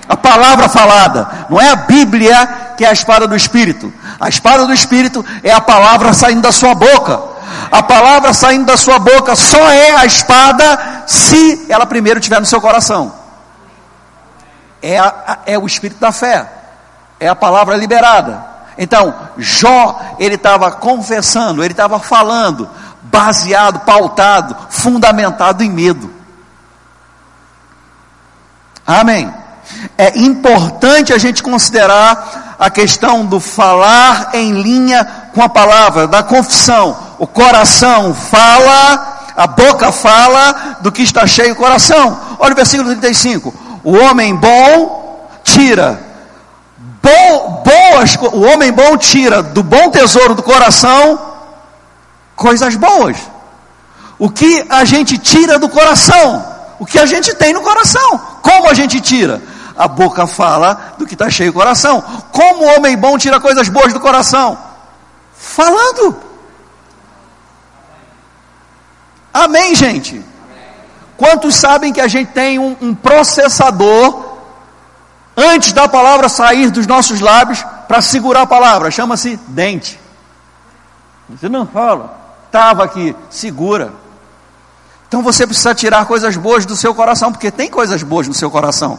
[0.09, 3.93] A palavra falada, não é a Bíblia que é a espada do Espírito.
[4.21, 7.21] A espada do Espírito é a palavra saindo da sua boca.
[7.73, 12.47] A palavra saindo da sua boca só é a espada se ela primeiro estiver no
[12.47, 13.27] seu coração
[14.83, 16.49] é, a, é o espírito da fé,
[17.19, 18.45] é a palavra liberada.
[18.79, 22.69] Então, Jó, ele estava confessando, ele estava falando,
[23.03, 26.12] baseado, pautado, fundamentado em medo.
[28.87, 29.33] Amém.
[29.99, 36.22] É importante a gente considerar a questão do falar em linha com a palavra, da
[36.22, 36.96] confissão.
[37.18, 42.18] O coração fala, a boca fala do que está cheio o coração.
[42.38, 46.01] Olha o versículo 35 o homem bom tira
[46.77, 51.35] bo, boas, o homem bom tira do bom tesouro do coração
[52.35, 53.16] coisas boas.
[54.18, 56.44] O que a gente tira do coração?
[56.81, 58.20] O que a gente tem no coração?
[58.47, 59.43] Como a gente tira?
[59.77, 62.01] A boca fala do que está cheio o coração.
[62.31, 64.57] Como o homem bom tira coisas boas do coração?
[65.37, 66.17] Falando.
[69.35, 70.25] Amém, gente?
[71.17, 74.37] Quantos sabem que a gente tem um, um processador
[75.37, 78.93] antes da palavra sair dos nossos lábios para segurar a palavra?
[78.93, 79.99] Chama-se dente.
[81.29, 84.06] Você não fala, estava aqui, segura.
[85.09, 88.51] Então você precisa tirar coisas boas do seu coração, porque tem coisas boas no seu
[88.51, 88.99] coração.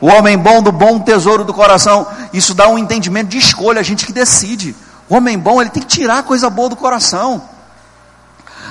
[0.00, 3.84] O homem bom do bom tesouro do coração, isso dá um entendimento de escolha, a
[3.84, 4.74] gente que decide.
[5.08, 7.42] O homem bom, ele tem que tirar coisa boa do coração.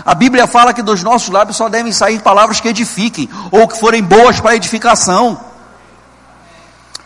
[0.05, 3.79] A Bíblia fala que dos nossos lábios só devem sair palavras que edifiquem, ou que
[3.79, 5.39] forem boas para edificação.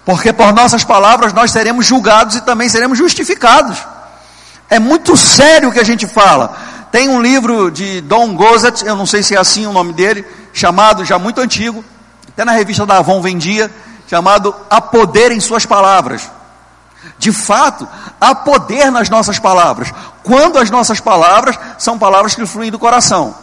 [0.06, 3.78] Porque por nossas palavras nós seremos julgados e também seremos justificados.
[4.70, 6.56] É muito sério o que a gente fala.
[6.96, 10.26] Tem um livro de Don Gozet, eu não sei se é assim o nome dele,
[10.54, 11.84] chamado, já muito antigo,
[12.30, 13.70] até na revista da Avon vendia,
[14.08, 16.32] chamado A Poder em Suas Palavras.
[17.18, 17.86] De fato,
[18.18, 19.92] há poder nas nossas palavras,
[20.24, 23.36] quando as nossas palavras são palavras que fluem do coração.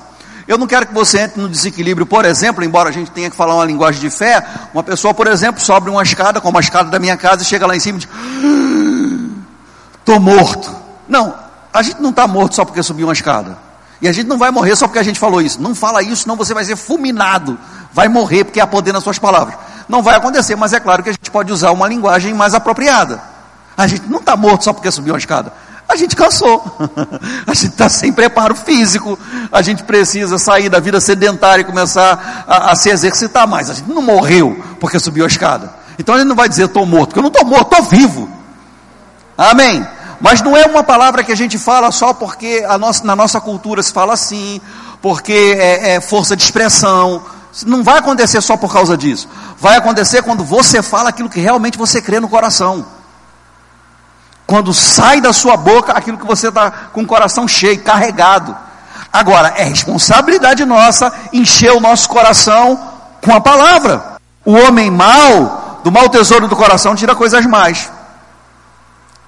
[0.49, 3.37] Eu não quero que você entre no desequilíbrio, por exemplo, embora a gente tenha que
[3.37, 6.89] falar uma linguagem de fé, uma pessoa, por exemplo, sobe uma escada, como a escada
[6.89, 8.09] da minha casa, e chega lá em cima e diz:
[10.01, 10.75] Estou morto.
[11.07, 11.35] Não,
[11.73, 13.57] a gente não está morto só porque subiu uma escada.
[14.01, 15.63] E a gente não vai morrer só porque a gente falou isso.
[15.63, 17.59] Não fala isso, senão você vai ser fulminado.
[17.93, 19.55] Vai morrer porque há poder nas suas palavras.
[19.89, 23.23] Não vai acontecer, mas é claro que a gente pode usar uma linguagem mais apropriada.
[23.77, 25.53] A gente não está morto só porque subiu uma escada.
[25.89, 26.65] A gente cansou.
[27.47, 29.19] A gente está sem preparo físico.
[29.51, 33.69] A gente precisa sair da vida sedentária e começar a, a se exercitar mais.
[33.69, 35.73] A gente não morreu porque subiu a escada.
[35.99, 38.29] Então gente não vai dizer estou morto, porque eu não estou morto, estou vivo.
[39.37, 39.87] Amém.
[40.23, 43.83] Mas não é uma palavra que a gente fala só porque nossa, na nossa cultura
[43.83, 44.59] se fala assim,
[45.03, 47.23] porque é, é força de expressão.
[47.67, 49.29] Não vai acontecer só por causa disso.
[49.59, 52.87] Vai acontecer quando você fala aquilo que realmente você crê no coração
[54.53, 58.55] quando sai da sua boca aquilo que você está com o coração cheio, carregado.
[59.11, 62.79] Agora, é responsabilidade nossa encher o nosso coração
[63.23, 64.17] com a palavra.
[64.45, 67.91] O homem mau, do mau tesouro do coração, tira coisas mais.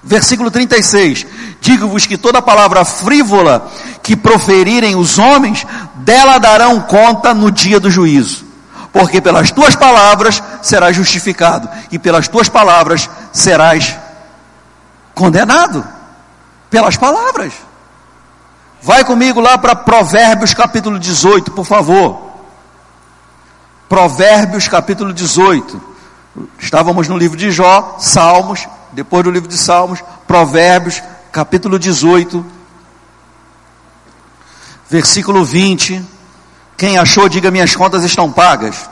[0.05, 1.25] Versículo 36:
[1.59, 3.71] Digo-vos que toda palavra frívola
[4.03, 5.65] que proferirem os homens,
[5.95, 8.45] dela darão conta no dia do juízo.
[8.93, 13.97] Porque pelas tuas palavras serás justificado, e pelas tuas palavras serás
[15.15, 15.83] condenado.
[16.69, 17.53] Pelas palavras.
[18.81, 22.31] Vai comigo lá para Provérbios capítulo 18, por favor.
[23.89, 25.81] Provérbios capítulo 18.
[26.59, 32.45] Estávamos no livro de Jó, Salmos, depois do livro de Salmos, Provérbios, capítulo 18,
[34.89, 36.01] versículo 20.
[36.77, 38.89] Quem achou, diga: minhas contas estão pagas.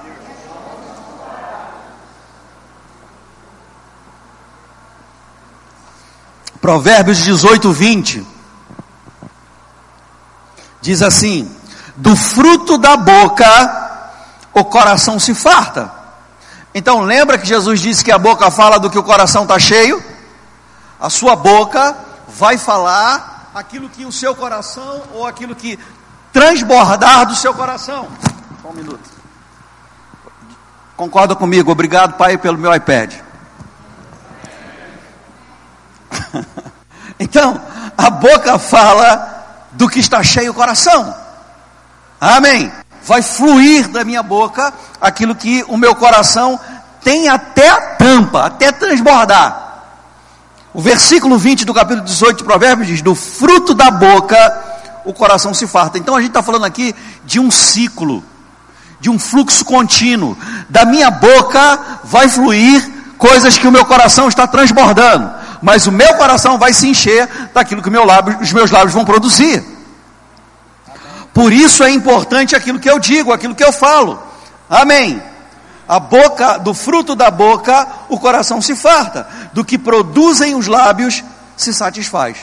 [6.60, 8.28] Provérbios 18, 20.
[10.82, 11.50] Diz assim:
[11.96, 13.82] Do fruto da boca
[14.54, 16.03] o coração se farta.
[16.74, 20.04] Então lembra que Jesus disse que a boca fala do que o coração está cheio?
[21.00, 21.96] A sua boca
[22.28, 25.78] vai falar aquilo que o seu coração ou aquilo que
[26.32, 28.08] transbordar do seu coração.
[28.62, 29.12] Só um minuto.
[30.98, 31.72] Concorda comigo?
[31.72, 33.14] Obrigado, Pai, pelo meu iPad.
[37.20, 37.62] então,
[37.96, 41.16] a boca fala do que está cheio o coração.
[42.20, 46.60] Amém vai fluir da minha boca aquilo que o meu coração
[47.04, 49.62] tem até a tampa, até transbordar.
[50.74, 54.74] O versículo 20 do capítulo 18 de Provérbios diz: Do fruto da boca
[55.06, 55.98] o coração se farta.
[55.98, 58.24] Então a gente está falando aqui de um ciclo,
[59.00, 60.38] de um fluxo contínuo.
[60.70, 65.30] Da minha boca vai fluir coisas que o meu coração está transbordando,
[65.62, 69.06] mas o meu coração vai se encher daquilo que meu lábio, os meus lábios vão
[69.06, 69.73] produzir.
[71.34, 74.22] Por isso é importante aquilo que eu digo, aquilo que eu falo.
[74.70, 75.22] Amém.
[75.88, 81.24] A boca, do fruto da boca, o coração se farta, do que produzem os lábios,
[81.58, 82.38] se satisfaz.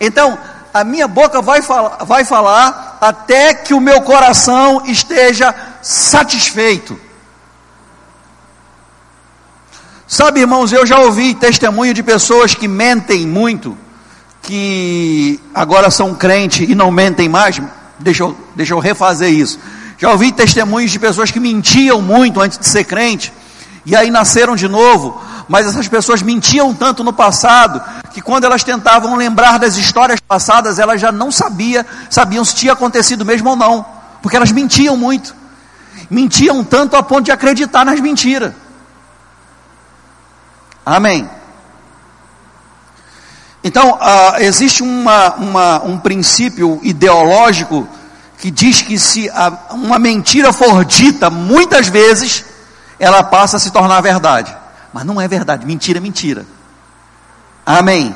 [0.00, 0.38] Então,
[0.74, 6.98] a minha boca vai, falar, vai falar até que o meu coração esteja satisfeito.
[10.06, 13.78] Sabe, irmãos, eu já ouvi testemunho de pessoas que mentem muito,
[14.42, 17.60] que agora são crentes e não mentem mais,
[18.02, 19.58] Deixa eu, deixa eu refazer isso.
[19.96, 23.32] Já ouvi testemunhos de pessoas que mentiam muito antes de ser crente,
[23.86, 27.80] e aí nasceram de novo, mas essas pessoas mentiam tanto no passado,
[28.12, 32.72] que quando elas tentavam lembrar das histórias passadas, elas já não sabia, sabiam se tinha
[32.72, 33.86] acontecido mesmo ou não,
[34.20, 35.34] porque elas mentiam muito.
[36.10, 38.52] Mentiam tanto a ponto de acreditar nas mentiras.
[40.84, 41.28] Amém.
[43.64, 47.86] Então, uh, existe uma, uma, um princípio ideológico
[48.38, 52.44] que diz que se a, uma mentira for dita muitas vezes,
[52.98, 54.54] ela passa a se tornar verdade.
[54.92, 56.44] Mas não é verdade, mentira é mentira.
[57.64, 58.14] Amém.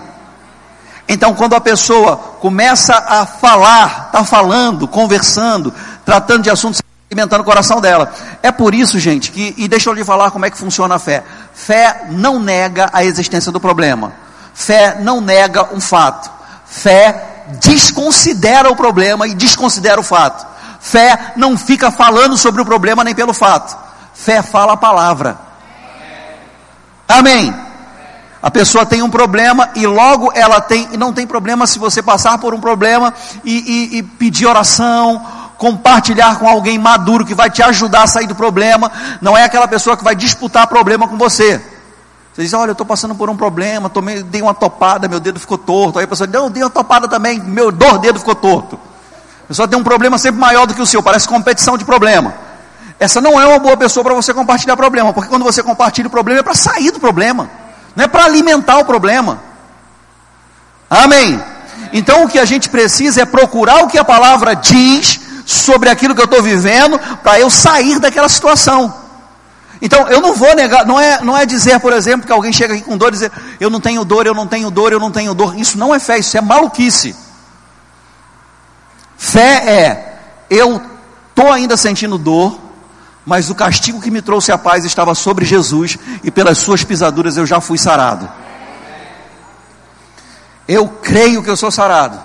[1.08, 5.72] Então, quando a pessoa começa a falar, está falando, conversando,
[6.04, 8.12] tratando de assuntos alimentando o coração dela.
[8.42, 10.98] É por isso, gente, que, e deixa eu lhe falar como é que funciona a
[10.98, 11.22] fé.
[11.54, 14.12] Fé não nega a existência do problema.
[14.56, 16.30] Fé não nega um fato.
[16.64, 20.46] Fé desconsidera o problema e desconsidera o fato.
[20.80, 23.76] Fé não fica falando sobre o problema nem pelo fato.
[24.14, 25.36] Fé fala a palavra.
[27.06, 27.54] Amém.
[28.42, 32.02] A pessoa tem um problema e logo ela tem, e não tem problema se você
[32.02, 33.12] passar por um problema
[33.44, 33.52] e,
[33.92, 35.22] e, e pedir oração,
[35.58, 38.90] compartilhar com alguém maduro que vai te ajudar a sair do problema.
[39.20, 41.75] Não é aquela pessoa que vai disputar problema com você.
[42.36, 45.40] Você diz, olha, eu estou passando por um problema, tomei, dei uma topada, meu dedo
[45.40, 45.98] ficou torto.
[45.98, 48.78] Aí a pessoa não, dei uma topada também, meu dor dedo ficou torto.
[49.44, 52.34] A pessoa tem um problema sempre maior do que o seu, parece competição de problema.
[53.00, 56.10] Essa não é uma boa pessoa para você compartilhar problema, porque quando você compartilha o
[56.10, 57.48] problema é para sair do problema,
[57.96, 59.40] não é para alimentar o problema.
[60.90, 61.42] Amém.
[61.90, 66.14] Então o que a gente precisa é procurar o que a palavra diz sobre aquilo
[66.14, 69.05] que eu estou vivendo, para eu sair daquela situação.
[69.80, 72.74] Então, eu não vou negar, não é, não é dizer, por exemplo, que alguém chega
[72.74, 75.10] aqui com dor e dizer, eu não tenho dor, eu não tenho dor, eu não
[75.10, 75.58] tenho dor.
[75.58, 77.14] Isso não é fé, isso é maluquice.
[79.16, 80.80] Fé é, eu
[81.28, 82.58] estou ainda sentindo dor,
[83.24, 87.36] mas o castigo que me trouxe a paz estava sobre Jesus, e pelas suas pisaduras
[87.36, 88.28] eu já fui sarado.
[90.66, 92.18] Eu creio que eu sou sarado.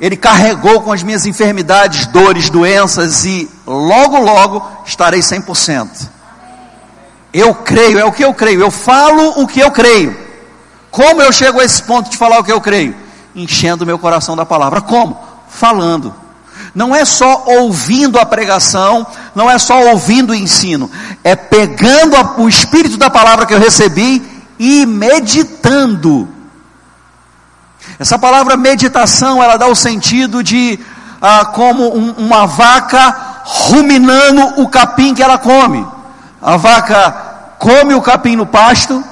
[0.00, 6.08] Ele carregou com as minhas enfermidades, dores, doenças, e logo, logo estarei 100%.
[7.32, 8.60] Eu creio, é o que eu creio.
[8.60, 10.16] Eu falo o que eu creio.
[10.90, 12.94] Como eu chego a esse ponto de falar o que eu creio?
[13.34, 14.82] Enchendo meu coração da palavra.
[14.82, 15.18] Como?
[15.48, 16.14] Falando.
[16.74, 20.90] Não é só ouvindo a pregação, não é só ouvindo o ensino,
[21.22, 24.22] é pegando o espírito da palavra que eu recebi
[24.58, 26.28] e meditando.
[27.98, 30.78] Essa palavra meditação, ela dá o sentido de
[31.20, 35.86] ah, como um, uma vaca ruminando o capim que ela come.
[36.42, 39.02] A vaca come o capim no pasto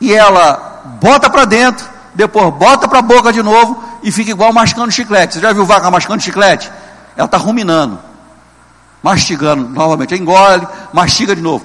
[0.00, 4.52] e ela bota para dentro, depois bota para a boca de novo e fica igual
[4.52, 5.34] mascando chiclete.
[5.34, 6.70] Você já viu vaca mascando chiclete?
[7.16, 7.98] Ela está ruminando,
[9.02, 11.64] mastigando novamente, engole, mastiga de novo.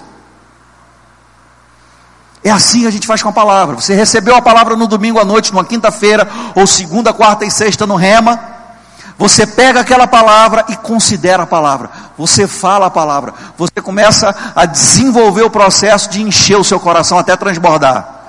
[2.44, 3.76] É assim que a gente faz com a palavra.
[3.76, 7.86] Você recebeu a palavra no domingo à noite, numa quinta-feira, ou segunda, quarta e sexta
[7.86, 8.40] no rema.
[9.22, 11.92] Você pega aquela palavra e considera a palavra.
[12.18, 13.36] Você fala a palavra.
[13.56, 18.24] Você começa a desenvolver o processo de encher o seu coração até transbordar.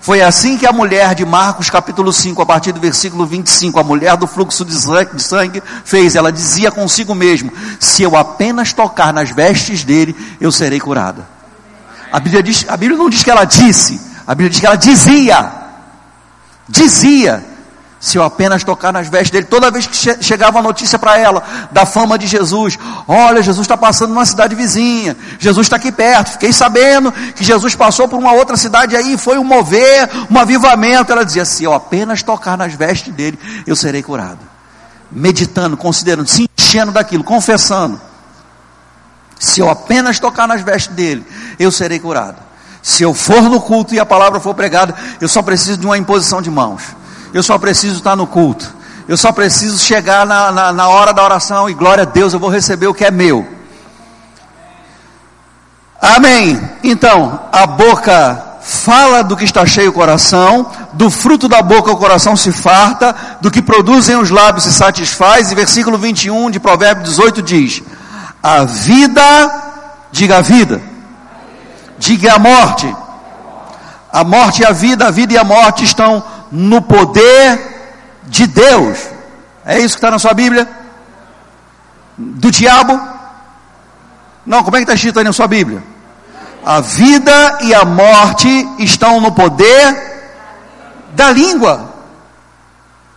[0.00, 3.84] Foi assim que a mulher de Marcos capítulo 5, a partir do versículo 25, a
[3.84, 6.16] mulher do fluxo de sangue fez.
[6.16, 11.28] Ela dizia consigo mesmo: Se eu apenas tocar nas vestes dele, eu serei curada.
[12.10, 14.76] A Bíblia, diz, a Bíblia não diz que ela disse, a Bíblia diz que ela
[14.76, 15.52] dizia.
[16.66, 17.44] Dizia
[18.00, 21.18] se eu apenas tocar nas vestes dele, toda vez que che chegava a notícia para
[21.18, 21.42] ela
[21.72, 22.78] da fama de Jesus,
[23.08, 26.32] olha, Jesus está passando numa cidade vizinha, Jesus está aqui perto.
[26.32, 31.10] Fiquei sabendo que Jesus passou por uma outra cidade aí, foi um mover, um avivamento.
[31.10, 34.38] Ela dizia: se eu apenas tocar nas vestes dele, eu serei curado.
[35.10, 38.00] Meditando, considerando, se enchendo daquilo, confessando.
[39.40, 41.26] Se eu apenas tocar nas vestes dele,
[41.58, 42.36] eu serei curado.
[42.80, 45.98] Se eu for no culto e a palavra for pregada, eu só preciso de uma
[45.98, 46.97] imposição de mãos.
[47.32, 48.78] Eu só preciso estar no culto.
[49.08, 52.38] Eu só preciso chegar na, na, na hora da oração e glória a Deus, eu
[52.38, 53.46] vou receber o que é meu.
[56.00, 56.60] Amém.
[56.84, 61.96] Então, a boca fala do que está cheio o coração, do fruto da boca o
[61.96, 67.08] coração se farta, do que produzem os lábios se satisfaz, e versículo 21 de Provérbios
[67.08, 67.82] 18 diz:
[68.42, 69.22] A vida,
[70.12, 70.82] diga a vida,
[71.98, 72.94] diga a morte.
[74.10, 77.78] A morte e a vida, a vida e a morte estão no poder
[78.24, 78.98] de Deus.
[79.64, 80.68] É isso que está na sua Bíblia?
[82.16, 83.00] Do diabo?
[84.44, 85.82] Não, como é que está escrito aí na sua Bíblia?
[86.64, 90.30] A vida e a morte estão no poder
[91.14, 91.94] da língua.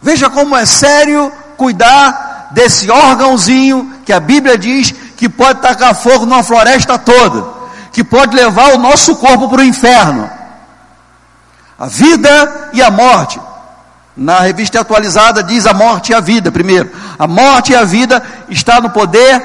[0.01, 6.25] Veja como é sério cuidar desse órgãozinho que a Bíblia diz que pode tacar fogo
[6.25, 7.45] numa floresta toda,
[7.93, 10.40] que pode levar o nosso corpo para o inferno
[11.81, 13.41] a vida e a morte.
[14.15, 16.91] Na revista atualizada diz a morte e a vida, primeiro.
[17.17, 19.41] A morte e a vida está no poder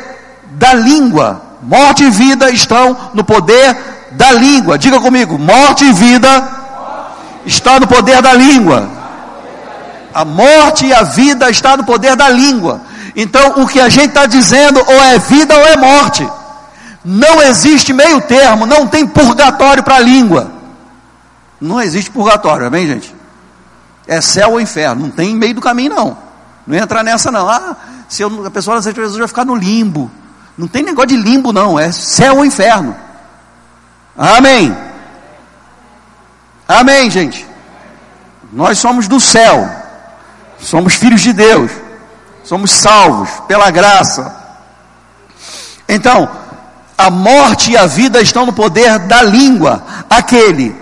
[0.50, 1.40] da língua.
[1.62, 3.74] Morte e vida estão no poder
[4.12, 4.76] da língua.
[4.76, 6.46] Diga comigo, morte e vida
[7.46, 8.86] está no poder da língua.
[10.12, 12.82] A morte e a vida está no poder da língua.
[13.16, 16.28] Então, o que a gente está dizendo ou é vida ou é morte.
[17.02, 20.55] Não existe meio termo, não tem purgatório para a língua.
[21.60, 23.14] Não existe purgatório, amém, gente?
[24.06, 26.18] É céu ou inferno, não tem meio do caminho, não.
[26.66, 27.48] Não entra nessa, não.
[27.48, 27.76] Ah,
[28.08, 30.10] se eu, a pessoa não Jesus vai ficar no limbo.
[30.56, 31.78] Não tem negócio de limbo, não.
[31.78, 32.96] É céu ou inferno.
[34.16, 34.76] Amém.
[36.66, 37.46] Amém, gente.
[38.52, 39.68] Nós somos do céu.
[40.58, 41.70] Somos filhos de Deus.
[42.42, 44.34] Somos salvos pela graça.
[45.88, 46.28] Então,
[46.96, 49.84] a morte e a vida estão no poder da língua.
[50.08, 50.74] Aquele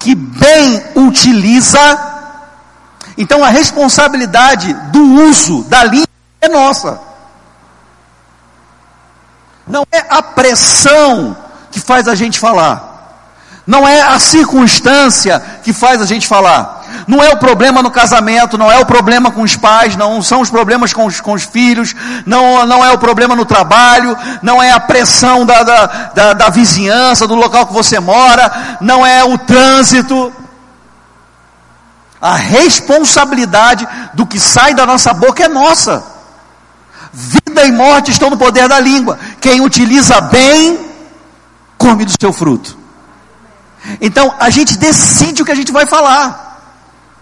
[0.00, 1.78] que bem utiliza,
[3.16, 6.08] então a responsabilidade do uso da língua
[6.40, 6.98] é nossa.
[9.66, 11.36] Não é a pressão
[11.70, 12.89] que faz a gente falar.
[13.66, 16.80] Não é a circunstância que faz a gente falar.
[17.06, 20.40] Não é o problema no casamento, não é o problema com os pais, não são
[20.40, 21.94] os problemas com os, com os filhos,
[22.26, 26.48] não, não é o problema no trabalho, não é a pressão da, da, da, da
[26.48, 30.32] vizinhança, do local que você mora, não é o trânsito.
[32.20, 36.02] A responsabilidade do que sai da nossa boca é nossa.
[37.12, 39.18] Vida e morte estão no poder da língua.
[39.40, 40.78] Quem utiliza bem,
[41.78, 42.79] come do seu fruto.
[44.00, 46.50] Então a gente decide o que a gente vai falar.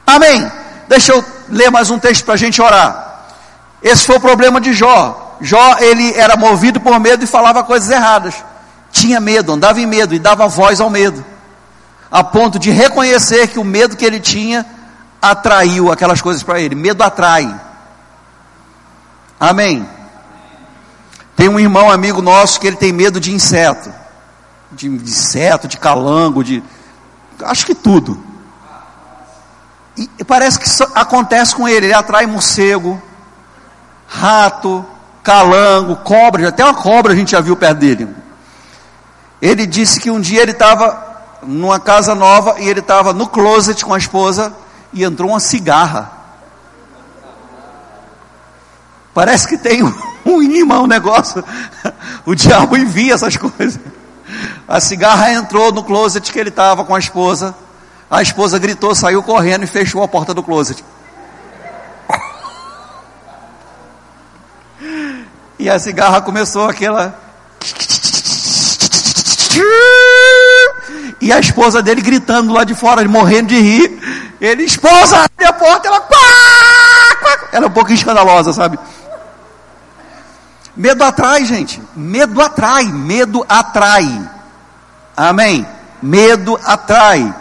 [0.07, 0.51] Amém.
[0.89, 3.27] Deixa eu ler mais um texto para a gente orar.
[3.83, 5.37] Esse foi o problema de Jó.
[5.41, 8.35] Jó, ele era movido por medo e falava coisas erradas.
[8.91, 11.25] Tinha medo, andava em medo e dava voz ao medo.
[12.11, 14.67] A ponto de reconhecer que o medo que ele tinha
[15.21, 16.75] atraiu aquelas coisas para ele.
[16.75, 17.55] Medo atrai.
[19.39, 19.89] Amém.
[21.37, 23.93] Tem um irmão amigo nosso que ele tem medo de inseto.
[24.73, 26.63] De inseto, de calango, de.
[27.43, 28.23] Acho que tudo.
[30.17, 33.03] E parece que acontece com ele, ele atrai morcego,
[34.07, 34.85] rato,
[35.25, 38.09] calango, cobra, até uma cobra a gente já viu perto dele.
[39.43, 41.07] Ele disse que um dia ele estava
[41.43, 44.55] numa casa nova e ele estava no closet com a esposa
[44.93, 46.13] e entrou uma cigarra.
[49.13, 49.83] Parece que tem
[50.25, 51.45] um imã, um negócio.
[52.25, 53.81] O diabo envia essas coisas.
[54.67, 57.55] A cigarra entrou no closet que ele estava com a esposa.
[58.11, 60.85] A esposa gritou, saiu correndo e fechou a porta do closet.
[65.59, 67.19] E a cigarra começou aquela.
[71.21, 74.35] E a esposa dele gritando lá de fora, morrendo de rir.
[74.41, 76.01] Ele, esposa, abre a porta, ela.
[77.51, 78.79] Era um pouco escandalosa, sabe?
[80.79, 81.83] Medo atrai, gente.
[81.97, 82.85] Medo atrai.
[82.85, 84.31] Medo atrai.
[85.17, 85.67] Amém?
[86.01, 87.35] Medo atrai.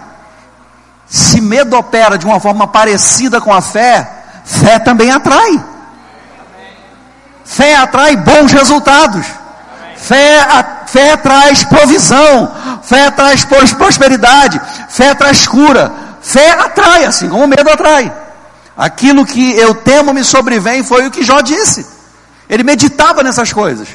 [1.05, 4.11] Se medo opera de uma forma parecida com a fé,
[4.43, 5.63] fé também atrai.
[7.45, 9.25] Fé atrai bons resultados.
[9.95, 12.51] Fé, a, fé traz provisão.
[12.81, 13.45] Fé traz
[13.77, 14.59] prosperidade.
[14.89, 15.91] Fé traz cura.
[16.23, 18.11] Fé atrai, assim como o medo atrai.
[18.75, 21.96] Aquilo que eu temo me sobrevém foi o que Jó disse.
[22.49, 23.89] Ele meditava nessas coisas.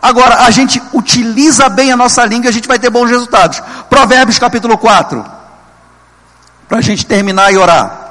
[0.00, 3.60] Agora, a gente utiliza bem a nossa língua e a gente vai ter bons resultados.
[3.88, 5.24] Provérbios capítulo 4.
[6.68, 8.08] Para a gente terminar e orar.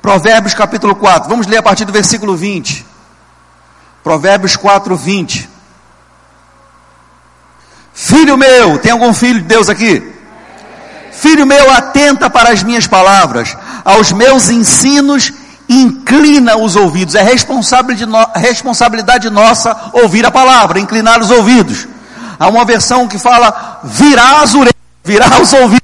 [0.00, 1.28] Provérbios capítulo 4.
[1.28, 2.86] Vamos ler a partir do versículo 20.
[4.02, 5.48] Provérbios 4, 20.
[7.94, 10.12] Filho meu, tem algum filho de Deus aqui?
[11.12, 15.32] Filho meu, atenta para as minhas palavras, aos meus ensinos,
[15.72, 17.14] inclina os ouvidos.
[17.14, 21.88] É responsabilidade nossa ouvir a palavra, inclinar os ouvidos.
[22.38, 25.82] Há uma versão que fala virar as orelhas, virar os ouvidos.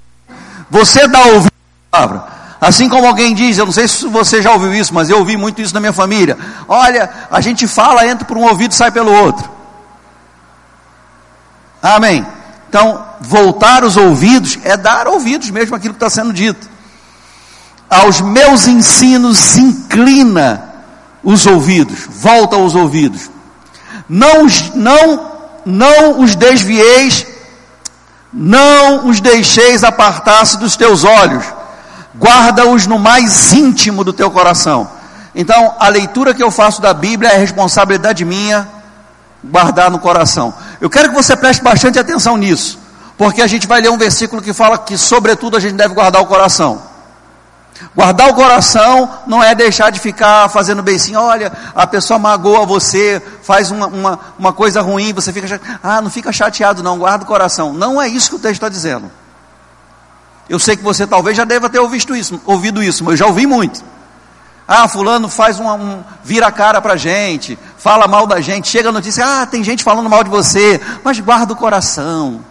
[0.71, 1.53] Você dá ouvido
[1.91, 2.39] à palavra.
[2.61, 5.37] Assim como alguém diz, eu não sei se você já ouviu isso, mas eu ouvi
[5.37, 6.37] muito isso na minha família.
[6.67, 9.49] Olha, a gente fala, entra por um ouvido e sai pelo outro.
[11.81, 12.27] Amém.
[12.69, 16.69] Então, voltar os ouvidos é dar ouvidos mesmo aquilo que está sendo dito.
[17.89, 20.65] Aos meus ensinos inclina
[21.23, 23.31] os ouvidos, volta os ouvidos.
[24.09, 25.33] Não, não,
[25.65, 27.27] não os desvieis,
[28.33, 31.45] não os deixeis apartar-se dos teus olhos
[32.19, 34.91] guarda-os no mais íntimo do teu coração.
[35.35, 38.69] Então, a leitura que eu faço da Bíblia é responsabilidade minha
[39.43, 40.53] guardar no coração.
[40.81, 42.79] Eu quero que você preste bastante atenção nisso,
[43.17, 46.21] porque a gente vai ler um versículo que fala que, sobretudo, a gente deve guardar
[46.21, 46.83] o coração.
[47.95, 51.21] Guardar o coração não é deixar de ficar fazendo beicinho.
[51.21, 55.81] Olha, a pessoa magoa você, faz uma, uma, uma coisa ruim, você fica chateado.
[55.83, 57.73] Ah, não fica chateado, não, guarda o coração.
[57.73, 59.11] Não é isso que o texto está dizendo.
[60.49, 63.27] Eu sei que você talvez já deva ter ouvido isso, ouvido isso, mas eu já
[63.27, 63.85] ouvi muito.
[64.67, 68.91] Ah, fulano faz um, um vira a cara para gente, fala mal da gente, chega
[68.91, 72.45] a notícia, ah, tem gente falando mal de você, mas guarda o coração.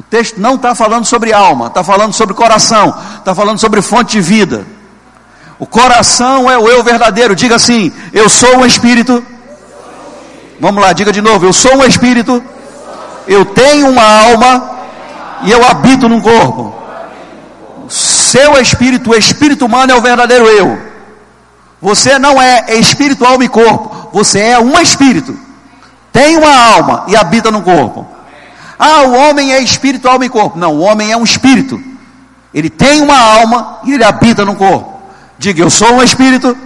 [0.00, 4.12] O texto não está falando sobre alma, está falando sobre coração, está falando sobre fonte
[4.12, 4.66] de vida.
[5.58, 7.36] O coração é o eu verdadeiro.
[7.36, 9.22] Diga assim: Eu sou um espírito.
[10.58, 12.42] Vamos lá, diga de novo: Eu sou um espírito.
[13.28, 14.70] Eu tenho uma alma
[15.42, 16.80] e eu habito num corpo
[17.90, 20.78] seu espírito, o espírito humano é o verdadeiro eu.
[21.82, 24.08] Você não é espírito, alma e corpo.
[24.12, 25.36] Você é um espírito.
[26.12, 28.06] Tem uma alma e habita no corpo.
[28.80, 30.58] Ah, o homem é espírito, alma e corpo.
[30.58, 31.78] Não, o homem é um espírito.
[32.54, 34.98] Ele tem uma alma e ele habita no corpo.
[35.38, 36.56] Diga, eu sou um espírito,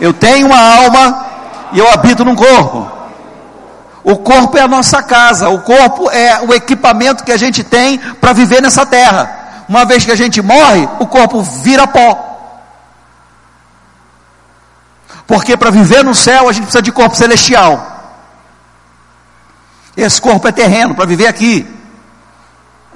[0.00, 1.26] eu tenho uma alma
[1.72, 2.90] e eu habito no corpo.
[4.02, 7.98] O corpo é a nossa casa, o corpo é o equipamento que a gente tem
[7.98, 12.32] para viver nessa terra uma vez que a gente morre, o corpo vira pó.
[15.26, 17.93] Porque para viver no céu a gente precisa de corpo celestial.
[19.96, 21.66] Esse corpo é terreno para viver aqui.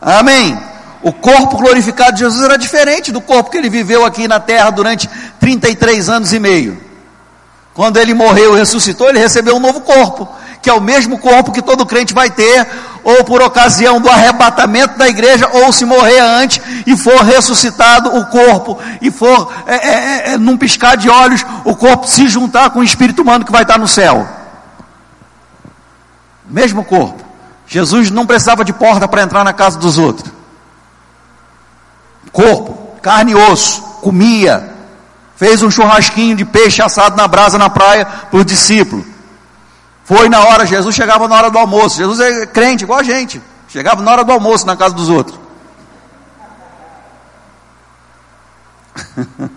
[0.00, 0.58] Amém.
[1.02, 4.70] O corpo glorificado de Jesus era diferente do corpo que ele viveu aqui na terra
[4.70, 6.80] durante 33 anos e meio.
[7.72, 10.28] Quando ele morreu e ressuscitou, ele recebeu um novo corpo,
[10.60, 12.66] que é o mesmo corpo que todo crente vai ter
[13.04, 18.26] ou por ocasião do arrebatamento da igreja, ou se morrer antes e for ressuscitado o
[18.26, 22.70] corpo, e for é, é, é, é, num piscar de olhos, o corpo se juntar
[22.70, 24.28] com o espírito humano que vai estar no céu.
[26.48, 27.22] Mesmo corpo.
[27.66, 30.32] Jesus não precisava de porta para entrar na casa dos outros.
[32.32, 34.74] Corpo, carne e osso, comia,
[35.36, 39.04] fez um churrasquinho de peixe assado na brasa na praia para os discípulos
[40.08, 41.98] foi na hora, Jesus chegava na hora do almoço.
[41.98, 43.42] Jesus é crente, igual a gente.
[43.68, 45.38] Chegava na hora do almoço na casa dos outros.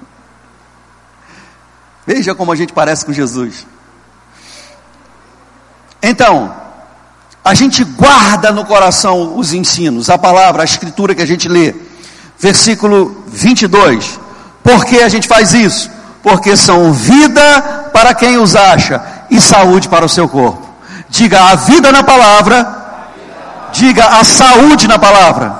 [2.05, 3.65] Veja como a gente parece com Jesus.
[6.03, 6.53] Então,
[7.43, 11.73] a gente guarda no coração os ensinos, a palavra, a escritura que a gente lê.
[12.39, 14.19] Versículo 22.
[14.63, 15.89] Por que a gente faz isso?
[16.21, 20.69] Porque são vida para quem os acha e saúde para o seu corpo.
[21.09, 22.67] Diga a vida na palavra,
[23.73, 25.55] diga a saúde na palavra.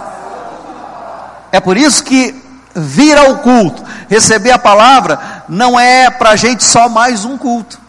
[1.52, 2.36] É por isso que
[2.76, 5.20] vir ao culto, receber a palavra,
[5.50, 7.81] não é para a gente só mais um culto.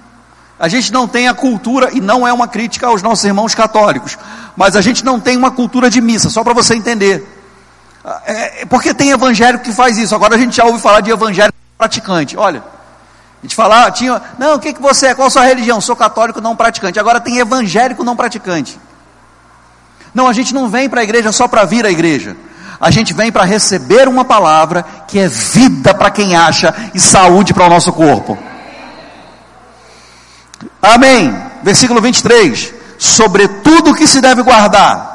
[0.62, 4.16] A gente não tem a cultura, e não é uma crítica aos nossos irmãos católicos,
[4.56, 7.26] mas a gente não tem uma cultura de missa, só para você entender.
[8.24, 10.14] É, é, porque tem evangélico que faz isso.
[10.14, 12.36] Agora a gente já ouve falar de evangélico praticante.
[12.36, 15.14] Olha, a gente fala, ah, tinha, não, o que, que você é?
[15.16, 15.80] Qual a sua religião?
[15.80, 17.00] Sou católico não praticante.
[17.00, 18.78] Agora tem evangélico não praticante.
[20.14, 22.36] Não, a gente não vem para a igreja só para vir à igreja.
[22.80, 27.52] A gente vem para receber uma palavra que é vida para quem acha e saúde
[27.52, 28.38] para o nosso corpo.
[30.80, 31.34] Amém.
[31.62, 32.74] Versículo 23.
[32.98, 35.12] Sobre tudo que se deve guardar.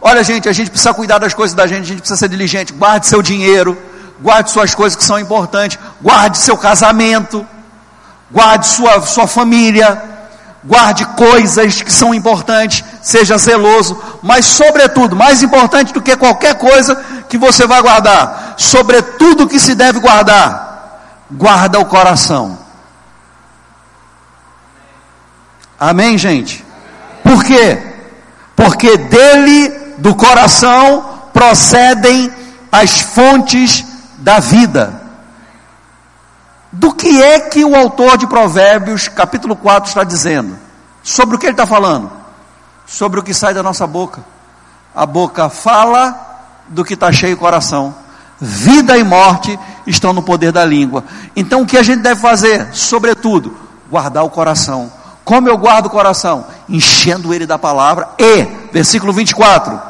[0.00, 2.72] Olha, gente, a gente precisa cuidar das coisas da gente, a gente precisa ser diligente.
[2.72, 3.76] Guarde seu dinheiro,
[4.20, 7.46] guarde suas coisas que são importantes, guarde seu casamento,
[8.30, 10.02] guarde sua, sua família,
[10.64, 16.96] guarde coisas que são importantes, seja zeloso, mas sobretudo, mais importante do que qualquer coisa
[17.28, 22.58] que você vai guardar, sobretudo que se deve guardar, guarda o coração.
[25.80, 26.62] Amém, gente?
[27.24, 27.82] Por quê?
[28.54, 32.30] Porque dele, do coração, procedem
[32.70, 33.82] as fontes
[34.18, 35.00] da vida.
[36.70, 40.54] Do que é que o autor de Provérbios, capítulo 4, está dizendo?
[41.02, 42.12] Sobre o que ele está falando?
[42.86, 44.22] Sobre o que sai da nossa boca.
[44.94, 46.14] A boca fala
[46.68, 47.94] do que está cheio o coração.
[48.38, 51.04] Vida e morte estão no poder da língua.
[51.34, 52.68] Então o que a gente deve fazer?
[52.74, 53.56] Sobretudo,
[53.90, 54.99] guardar o coração.
[55.30, 56.44] Como eu guardo o coração?
[56.68, 59.80] Enchendo ele da palavra e, versículo 24: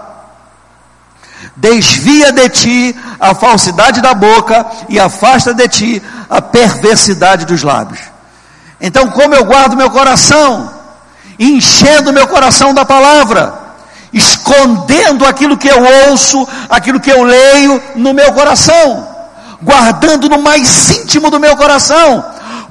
[1.57, 8.01] Desvia de ti a falsidade da boca e afasta de ti a perversidade dos lábios.
[8.78, 10.74] Então, como eu guardo meu coração?
[11.38, 13.59] Enchendo meu coração da palavra,
[14.12, 19.09] escondendo aquilo que eu ouço, aquilo que eu leio no meu coração,
[19.62, 22.22] guardando no mais íntimo do meu coração,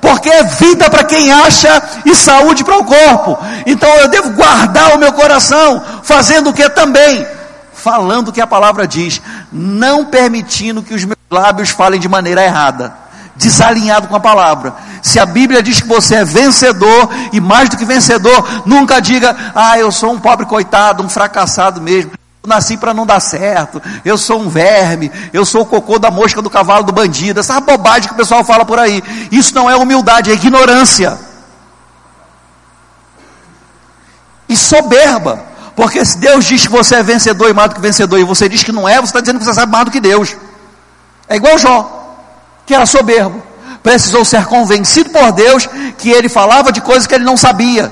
[0.02, 3.38] porque é vida para quem acha e saúde para o corpo.
[3.66, 7.26] Então eu devo guardar o meu coração, fazendo o que também?
[7.74, 9.22] Falando o que a palavra diz,
[9.52, 14.74] não permitindo que os meus lábios falem de maneira errada desalinhado com a palavra.
[15.02, 19.36] Se a Bíblia diz que você é vencedor e mais do que vencedor, nunca diga:
[19.56, 22.12] "Ah, eu sou um pobre coitado, um fracassado mesmo.
[22.46, 23.82] Nasci para não dar certo.
[24.04, 27.40] Eu sou um verme, eu sou o cocô da mosca do cavalo do bandido".
[27.40, 29.04] Essa bobagem que o pessoal fala por aí.
[29.32, 31.20] Isso não é humildade, é ignorância.
[34.48, 35.46] E soberba.
[35.76, 38.50] Porque se Deus diz que você é vencedor e mais do que vencedor, e você
[38.50, 40.36] diz que não é, você está dizendo que você sabe mais do que Deus.
[41.28, 42.00] É igual Jó
[42.70, 43.42] que era soberbo,
[43.82, 45.68] precisou ser convencido por Deus
[45.98, 47.92] que ele falava de coisas que ele não sabia,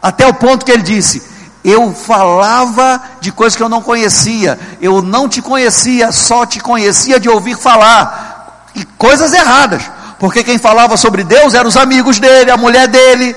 [0.00, 1.20] até o ponto que ele disse:
[1.64, 7.18] Eu falava de coisas que eu não conhecia, eu não te conhecia, só te conhecia
[7.18, 9.82] de ouvir falar, e coisas erradas,
[10.18, 13.34] porque quem falava sobre Deus eram os amigos dele, a mulher dele.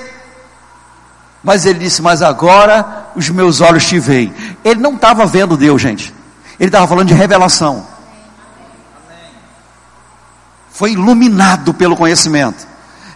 [1.42, 4.34] Mas ele disse: Mas agora os meus olhos te veem.
[4.62, 6.14] Ele não estava vendo Deus, gente.
[6.60, 7.86] Ele estava falando de revelação
[10.78, 12.64] foi iluminado pelo conhecimento.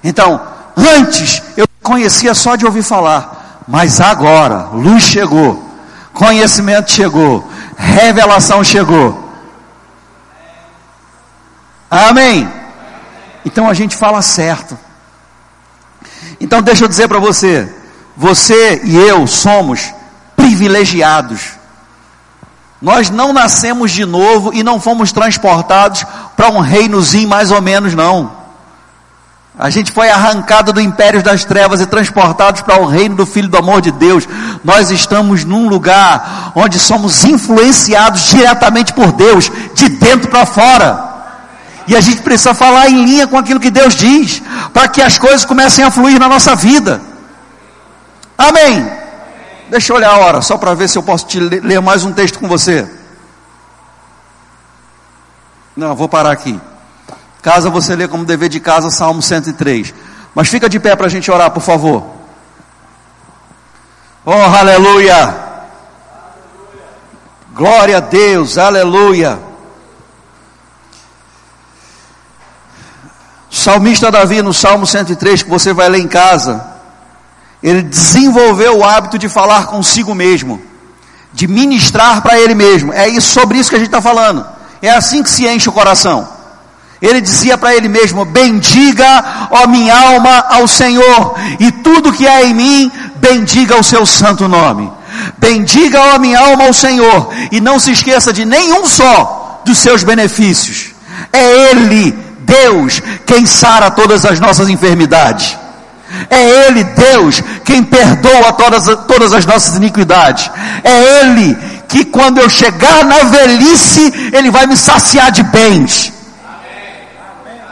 [0.03, 0.41] Então,
[0.77, 5.63] antes eu conhecia só de ouvir falar, mas agora, luz chegou,
[6.13, 9.31] conhecimento chegou, revelação chegou.
[11.91, 12.51] Amém?
[13.45, 14.79] Então a gente fala certo.
[16.41, 17.73] Então deixa eu dizer para você,
[18.17, 19.93] você e eu somos
[20.35, 21.63] privilegiados
[22.83, 26.05] nós não nascemos de novo e não fomos transportados
[26.37, 28.42] para um reinozinho mais ou menos, não.
[29.59, 33.49] A gente foi arrancado do império das trevas e transportados para o reino do Filho
[33.49, 34.27] do amor de Deus.
[34.65, 41.13] Nós estamos num lugar onde somos influenciados diretamente por Deus, de dentro para fora.
[41.87, 44.43] E a gente precisa falar em linha com aquilo que Deus diz,
[44.73, 47.03] para que as coisas comecem a fluir na nossa vida.
[48.39, 48.91] Amém.
[49.69, 52.13] Deixa eu olhar a hora, só para ver se eu posso te ler mais um
[52.13, 52.89] texto com você.
[55.77, 56.59] Não, vou parar aqui.
[57.43, 59.93] Casa você lê como dever de casa, Salmo 103.
[60.33, 62.07] Mas fica de pé para a gente orar, por favor.
[64.25, 65.35] Oh, aleluia!
[67.53, 69.39] Glória a Deus, aleluia!
[73.51, 76.65] Salmista Davi, no Salmo 103, que você vai ler em casa,
[77.63, 80.63] ele desenvolveu o hábito de falar consigo mesmo,
[81.33, 82.93] de ministrar para ele mesmo.
[82.93, 84.47] É isso, sobre isso que a gente está falando.
[84.81, 86.32] É assim que se enche o coração.
[87.03, 92.45] Ele dizia para ele mesmo: Bendiga, ó minha alma, ao Senhor, e tudo que há
[92.45, 94.89] em mim, bendiga o seu santo nome.
[95.37, 100.05] Bendiga, ó minha alma, ao Senhor, e não se esqueça de nenhum só dos seus
[100.05, 100.93] benefícios.
[101.33, 105.59] É Ele, Deus, quem sara todas as nossas enfermidades.
[106.31, 110.51] É Ele, Deus, quem perdoa todas, todas as nossas iniquidades.
[110.85, 116.13] É Ele que, quando eu chegar na velhice, Ele vai me saciar de bens.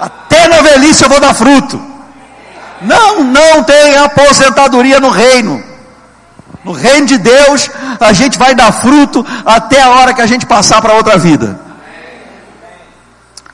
[0.00, 1.80] Até na velhice eu vou dar fruto.
[2.80, 5.62] Não, não tem aposentadoria no reino.
[6.64, 10.46] No reino de Deus, a gente vai dar fruto até a hora que a gente
[10.46, 11.58] passar para outra vida.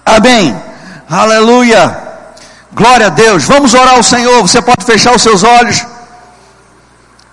[0.04, 0.56] Amém.
[1.10, 1.98] Aleluia.
[2.72, 3.44] Glória a Deus.
[3.44, 4.42] Vamos orar ao Senhor.
[4.42, 5.84] Você pode fechar os seus olhos.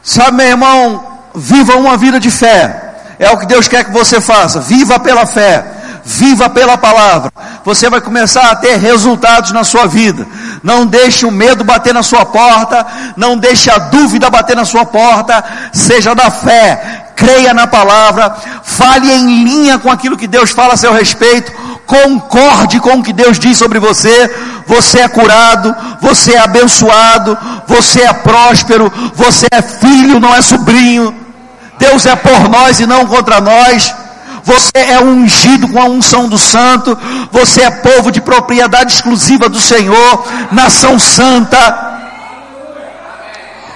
[0.02, 1.06] Sabe, meu irmão,
[1.36, 2.96] viva uma vida de fé.
[3.20, 4.60] É o que Deus quer que você faça.
[4.60, 5.66] Viva pela fé.
[6.06, 7.32] Viva pela palavra.
[7.64, 10.28] Você vai começar a ter resultados na sua vida.
[10.62, 12.86] Não deixe o medo bater na sua porta.
[13.16, 15.44] Não deixe a dúvida bater na sua porta.
[15.72, 17.12] Seja da fé.
[17.16, 18.36] Creia na palavra.
[18.64, 21.52] Fale em linha com aquilo que Deus fala a seu respeito
[21.86, 24.34] concorde com o que Deus diz sobre você.
[24.66, 27.38] Você é curado, você é abençoado,
[27.68, 31.14] você é próspero, você é filho, não é sobrinho.
[31.78, 33.94] Deus é por nós e não contra nós.
[34.44, 36.98] Você é ungido com a unção do santo.
[37.32, 41.92] Você é povo de propriedade exclusiva do Senhor, nação santa.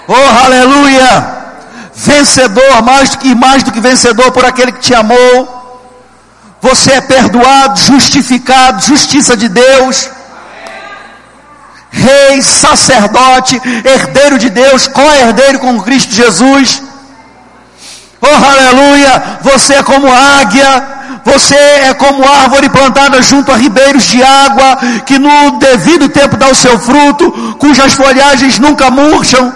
[0.07, 1.35] Oh, aleluia!
[1.95, 5.57] Vencedor, mais do que mais do que vencedor por aquele que te amou
[6.61, 10.09] você é perdoado, justificado, justiça de Deus.
[11.89, 16.81] Rei, sacerdote, herdeiro de Deus, co-herdeiro com Cristo Jesus.
[18.21, 19.39] Oh, aleluia!
[19.41, 20.83] Você é como águia,
[21.23, 26.47] você é como árvore plantada junto a ribeiros de água, que no devido tempo dá
[26.47, 29.53] o seu fruto, cujas folhagens nunca murcham.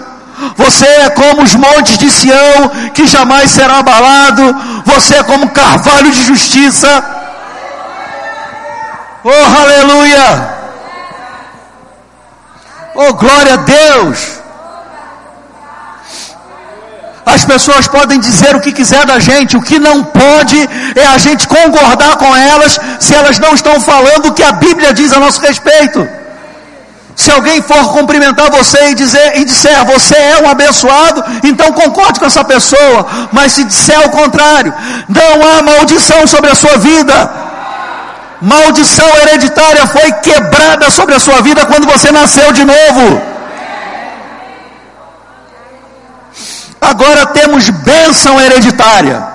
[0.56, 4.54] Você é como os montes de Sião, que jamais será abalado.
[4.84, 6.88] Você é como carvalho de justiça.
[9.24, 10.48] Oh, aleluia!
[12.94, 14.41] Oh, glória a Deus!
[17.24, 20.58] As pessoas podem dizer o que quiser da gente, o que não pode
[20.96, 24.92] é a gente concordar com elas se elas não estão falando o que a Bíblia
[24.92, 26.06] diz a nosso respeito.
[27.14, 32.18] Se alguém for cumprimentar você e dizer e disser você é um abençoado, então concorde
[32.18, 33.06] com essa pessoa.
[33.30, 34.74] Mas se disser o contrário,
[35.08, 37.30] não há maldição sobre a sua vida.
[38.40, 43.31] Maldição hereditária foi quebrada sobre a sua vida quando você nasceu de novo.
[46.82, 49.32] Agora temos bênção hereditária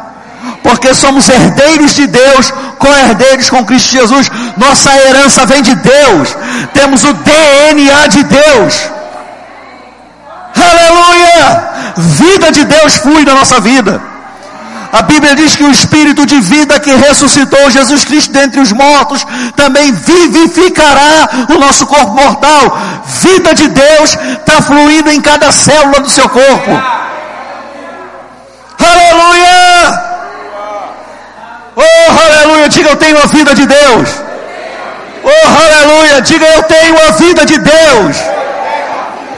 [0.68, 4.30] porque somos herdeiros de Deus, co-herdeiros com Cristo Jesus.
[4.58, 6.36] Nossa herança vem de Deus,
[6.74, 8.90] temos o DNA de Deus.
[10.56, 11.70] Aleluia!
[11.96, 14.02] Vida de Deus flui na nossa vida.
[14.92, 19.26] A Bíblia diz que o Espírito de vida que ressuscitou Jesus Cristo dentre os mortos
[19.56, 22.78] também vivificará o nosso corpo mortal.
[23.22, 26.72] Vida de Deus está fluindo em cada célula do seu corpo.
[28.80, 30.18] Aleluia!
[31.78, 34.10] Oh, aleluia, diga eu tenho a vida de Deus.
[35.24, 38.18] Oh, aleluia, diga eu tenho a vida de Deus.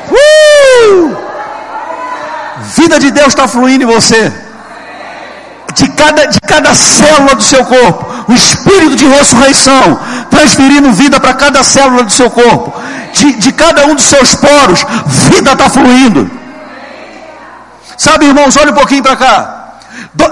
[0.10, 1.18] Uh!
[2.78, 4.32] Vida de Deus está fluindo em você.
[5.74, 11.34] De cada, de cada célula do seu corpo, o espírito de ressurreição, transferindo vida para
[11.34, 12.74] cada célula do seu corpo,
[13.12, 16.30] de, de cada um dos seus poros, vida está fluindo.
[17.98, 19.59] Sabe, irmãos, olha um pouquinho para cá.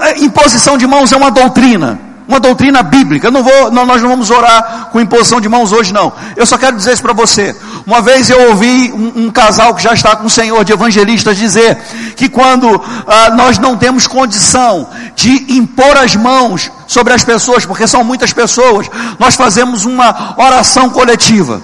[0.02, 3.30] É, imposição de mãos é uma doutrina, uma doutrina bíblica.
[3.30, 6.12] Não vou, não, nós não vamos orar com imposição de mãos hoje, não.
[6.36, 7.56] Eu só quero dizer isso para você.
[7.86, 11.36] Uma vez eu ouvi um, um, casal que já está com o Senhor de evangelistas
[11.36, 11.76] dizer
[12.16, 17.86] que quando ah, nós não temos condição de impor as mãos sobre as pessoas, porque
[17.86, 21.62] são muitas pessoas, nós fazemos uma oração coletiva.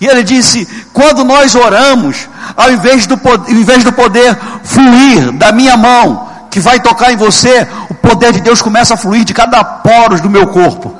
[0.00, 5.52] E ele disse: quando nós oramos, ao invés do, ao invés do poder fluir da
[5.52, 9.32] minha mão que vai tocar em você, o poder de Deus começa a fluir de
[9.32, 10.94] cada poros do meu corpo.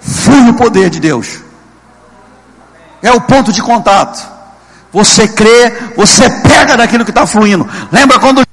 [0.00, 1.40] Flui o poder de Deus.
[3.02, 4.26] É o ponto de contato.
[4.92, 7.68] Você crê, você pega daquilo que está fluindo.
[7.92, 8.46] Lembra quando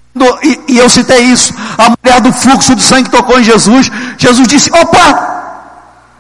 [0.44, 3.90] e, e, eu citei isso, a mulher do fluxo de sangue tocou em Jesus.
[4.18, 5.62] Jesus disse: opa,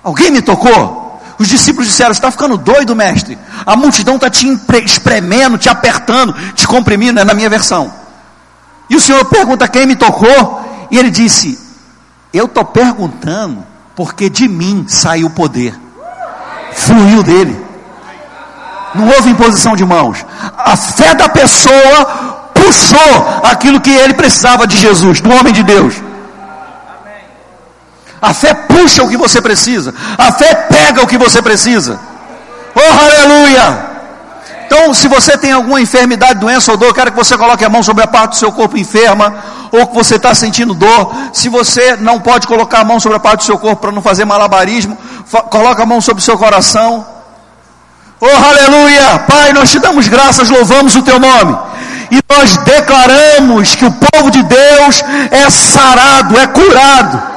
[0.03, 1.21] alguém me tocou.
[1.37, 3.37] Os discípulos disseram: está ficando doido, mestre?
[3.65, 4.47] A multidão está te
[4.83, 8.02] espremendo, te apertando, te comprimindo, é na minha versão.
[8.89, 10.61] E o Senhor pergunta quem me tocou,
[10.91, 11.59] e ele disse:
[12.33, 13.65] Eu estou perguntando
[13.95, 15.79] porque de mim saiu o poder,
[16.73, 17.63] fluiu dele.
[18.95, 20.23] Não houve imposição de mãos.
[20.57, 25.95] A fé da pessoa puxou aquilo que ele precisava de Jesus, do homem de Deus.
[28.21, 29.93] A fé puxa o que você precisa.
[30.17, 31.99] A fé pega o que você precisa.
[32.75, 33.92] Oh, aleluia!
[34.75, 37.83] Então, se você tem alguma enfermidade, doença ou dor, quero que você coloque a mão
[37.83, 39.35] sobre a parte do seu corpo enferma,
[39.71, 41.13] ou que você está sentindo dor.
[41.31, 44.01] Se você não pode colocar a mão sobre a parte do seu corpo para não
[44.01, 44.97] fazer malabarismo,
[45.51, 47.05] coloca a mão sobre o seu coração.
[48.19, 49.19] Oh, aleluia!
[49.27, 51.55] Pai, nós te damos graças, louvamos o teu nome.
[52.09, 57.32] E nós declaramos que o povo de Deus é sarado, é curado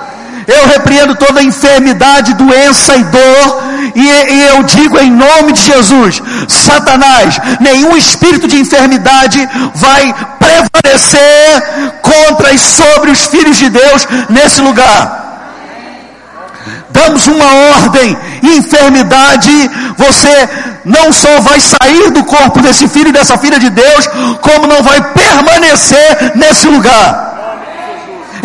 [0.46, 3.62] eu repreendo toda enfermidade, doença e dor,
[3.94, 11.62] e, e, eu digo em nome de Jesus: Satanás, nenhum espírito de enfermidade vai prevalecer
[12.02, 15.24] contra e sobre os filhos de Deus nesse lugar.
[16.90, 19.50] Damos uma ordem, enfermidade,
[19.96, 20.48] você
[20.84, 24.08] não só vai sair do corpo desse filho e dessa filha de Deus,
[24.40, 27.34] como não vai permanecer nesse lugar.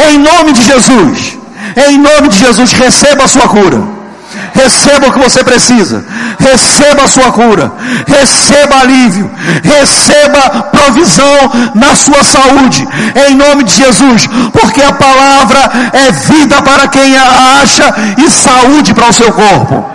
[0.09, 1.40] Em nome de Jesus.
[1.75, 4.01] Em nome de Jesus, receba a sua cura.
[4.53, 6.05] Receba o que você precisa.
[6.39, 7.71] Receba a sua cura.
[8.07, 9.29] Receba alívio.
[9.63, 12.87] Receba provisão na sua saúde.
[13.27, 14.27] Em nome de Jesus.
[14.53, 15.59] Porque a palavra
[15.93, 19.91] é vida para quem a acha e saúde para o seu corpo.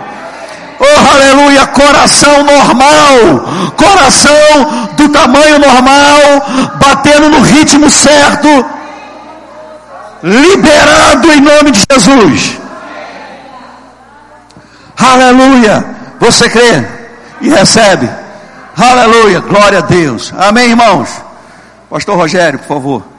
[0.79, 8.47] Oh, aleluia, coração normal, coração do tamanho normal, batendo no ritmo certo,
[10.23, 12.57] liberado em nome de Jesus.
[14.97, 15.85] Aleluia.
[16.19, 16.85] Você crê
[17.41, 18.09] e recebe.
[18.75, 19.39] Aleluia.
[19.39, 20.33] Glória a Deus.
[20.37, 21.09] Amém, irmãos.
[21.89, 23.16] Pastor Rogério, por favor.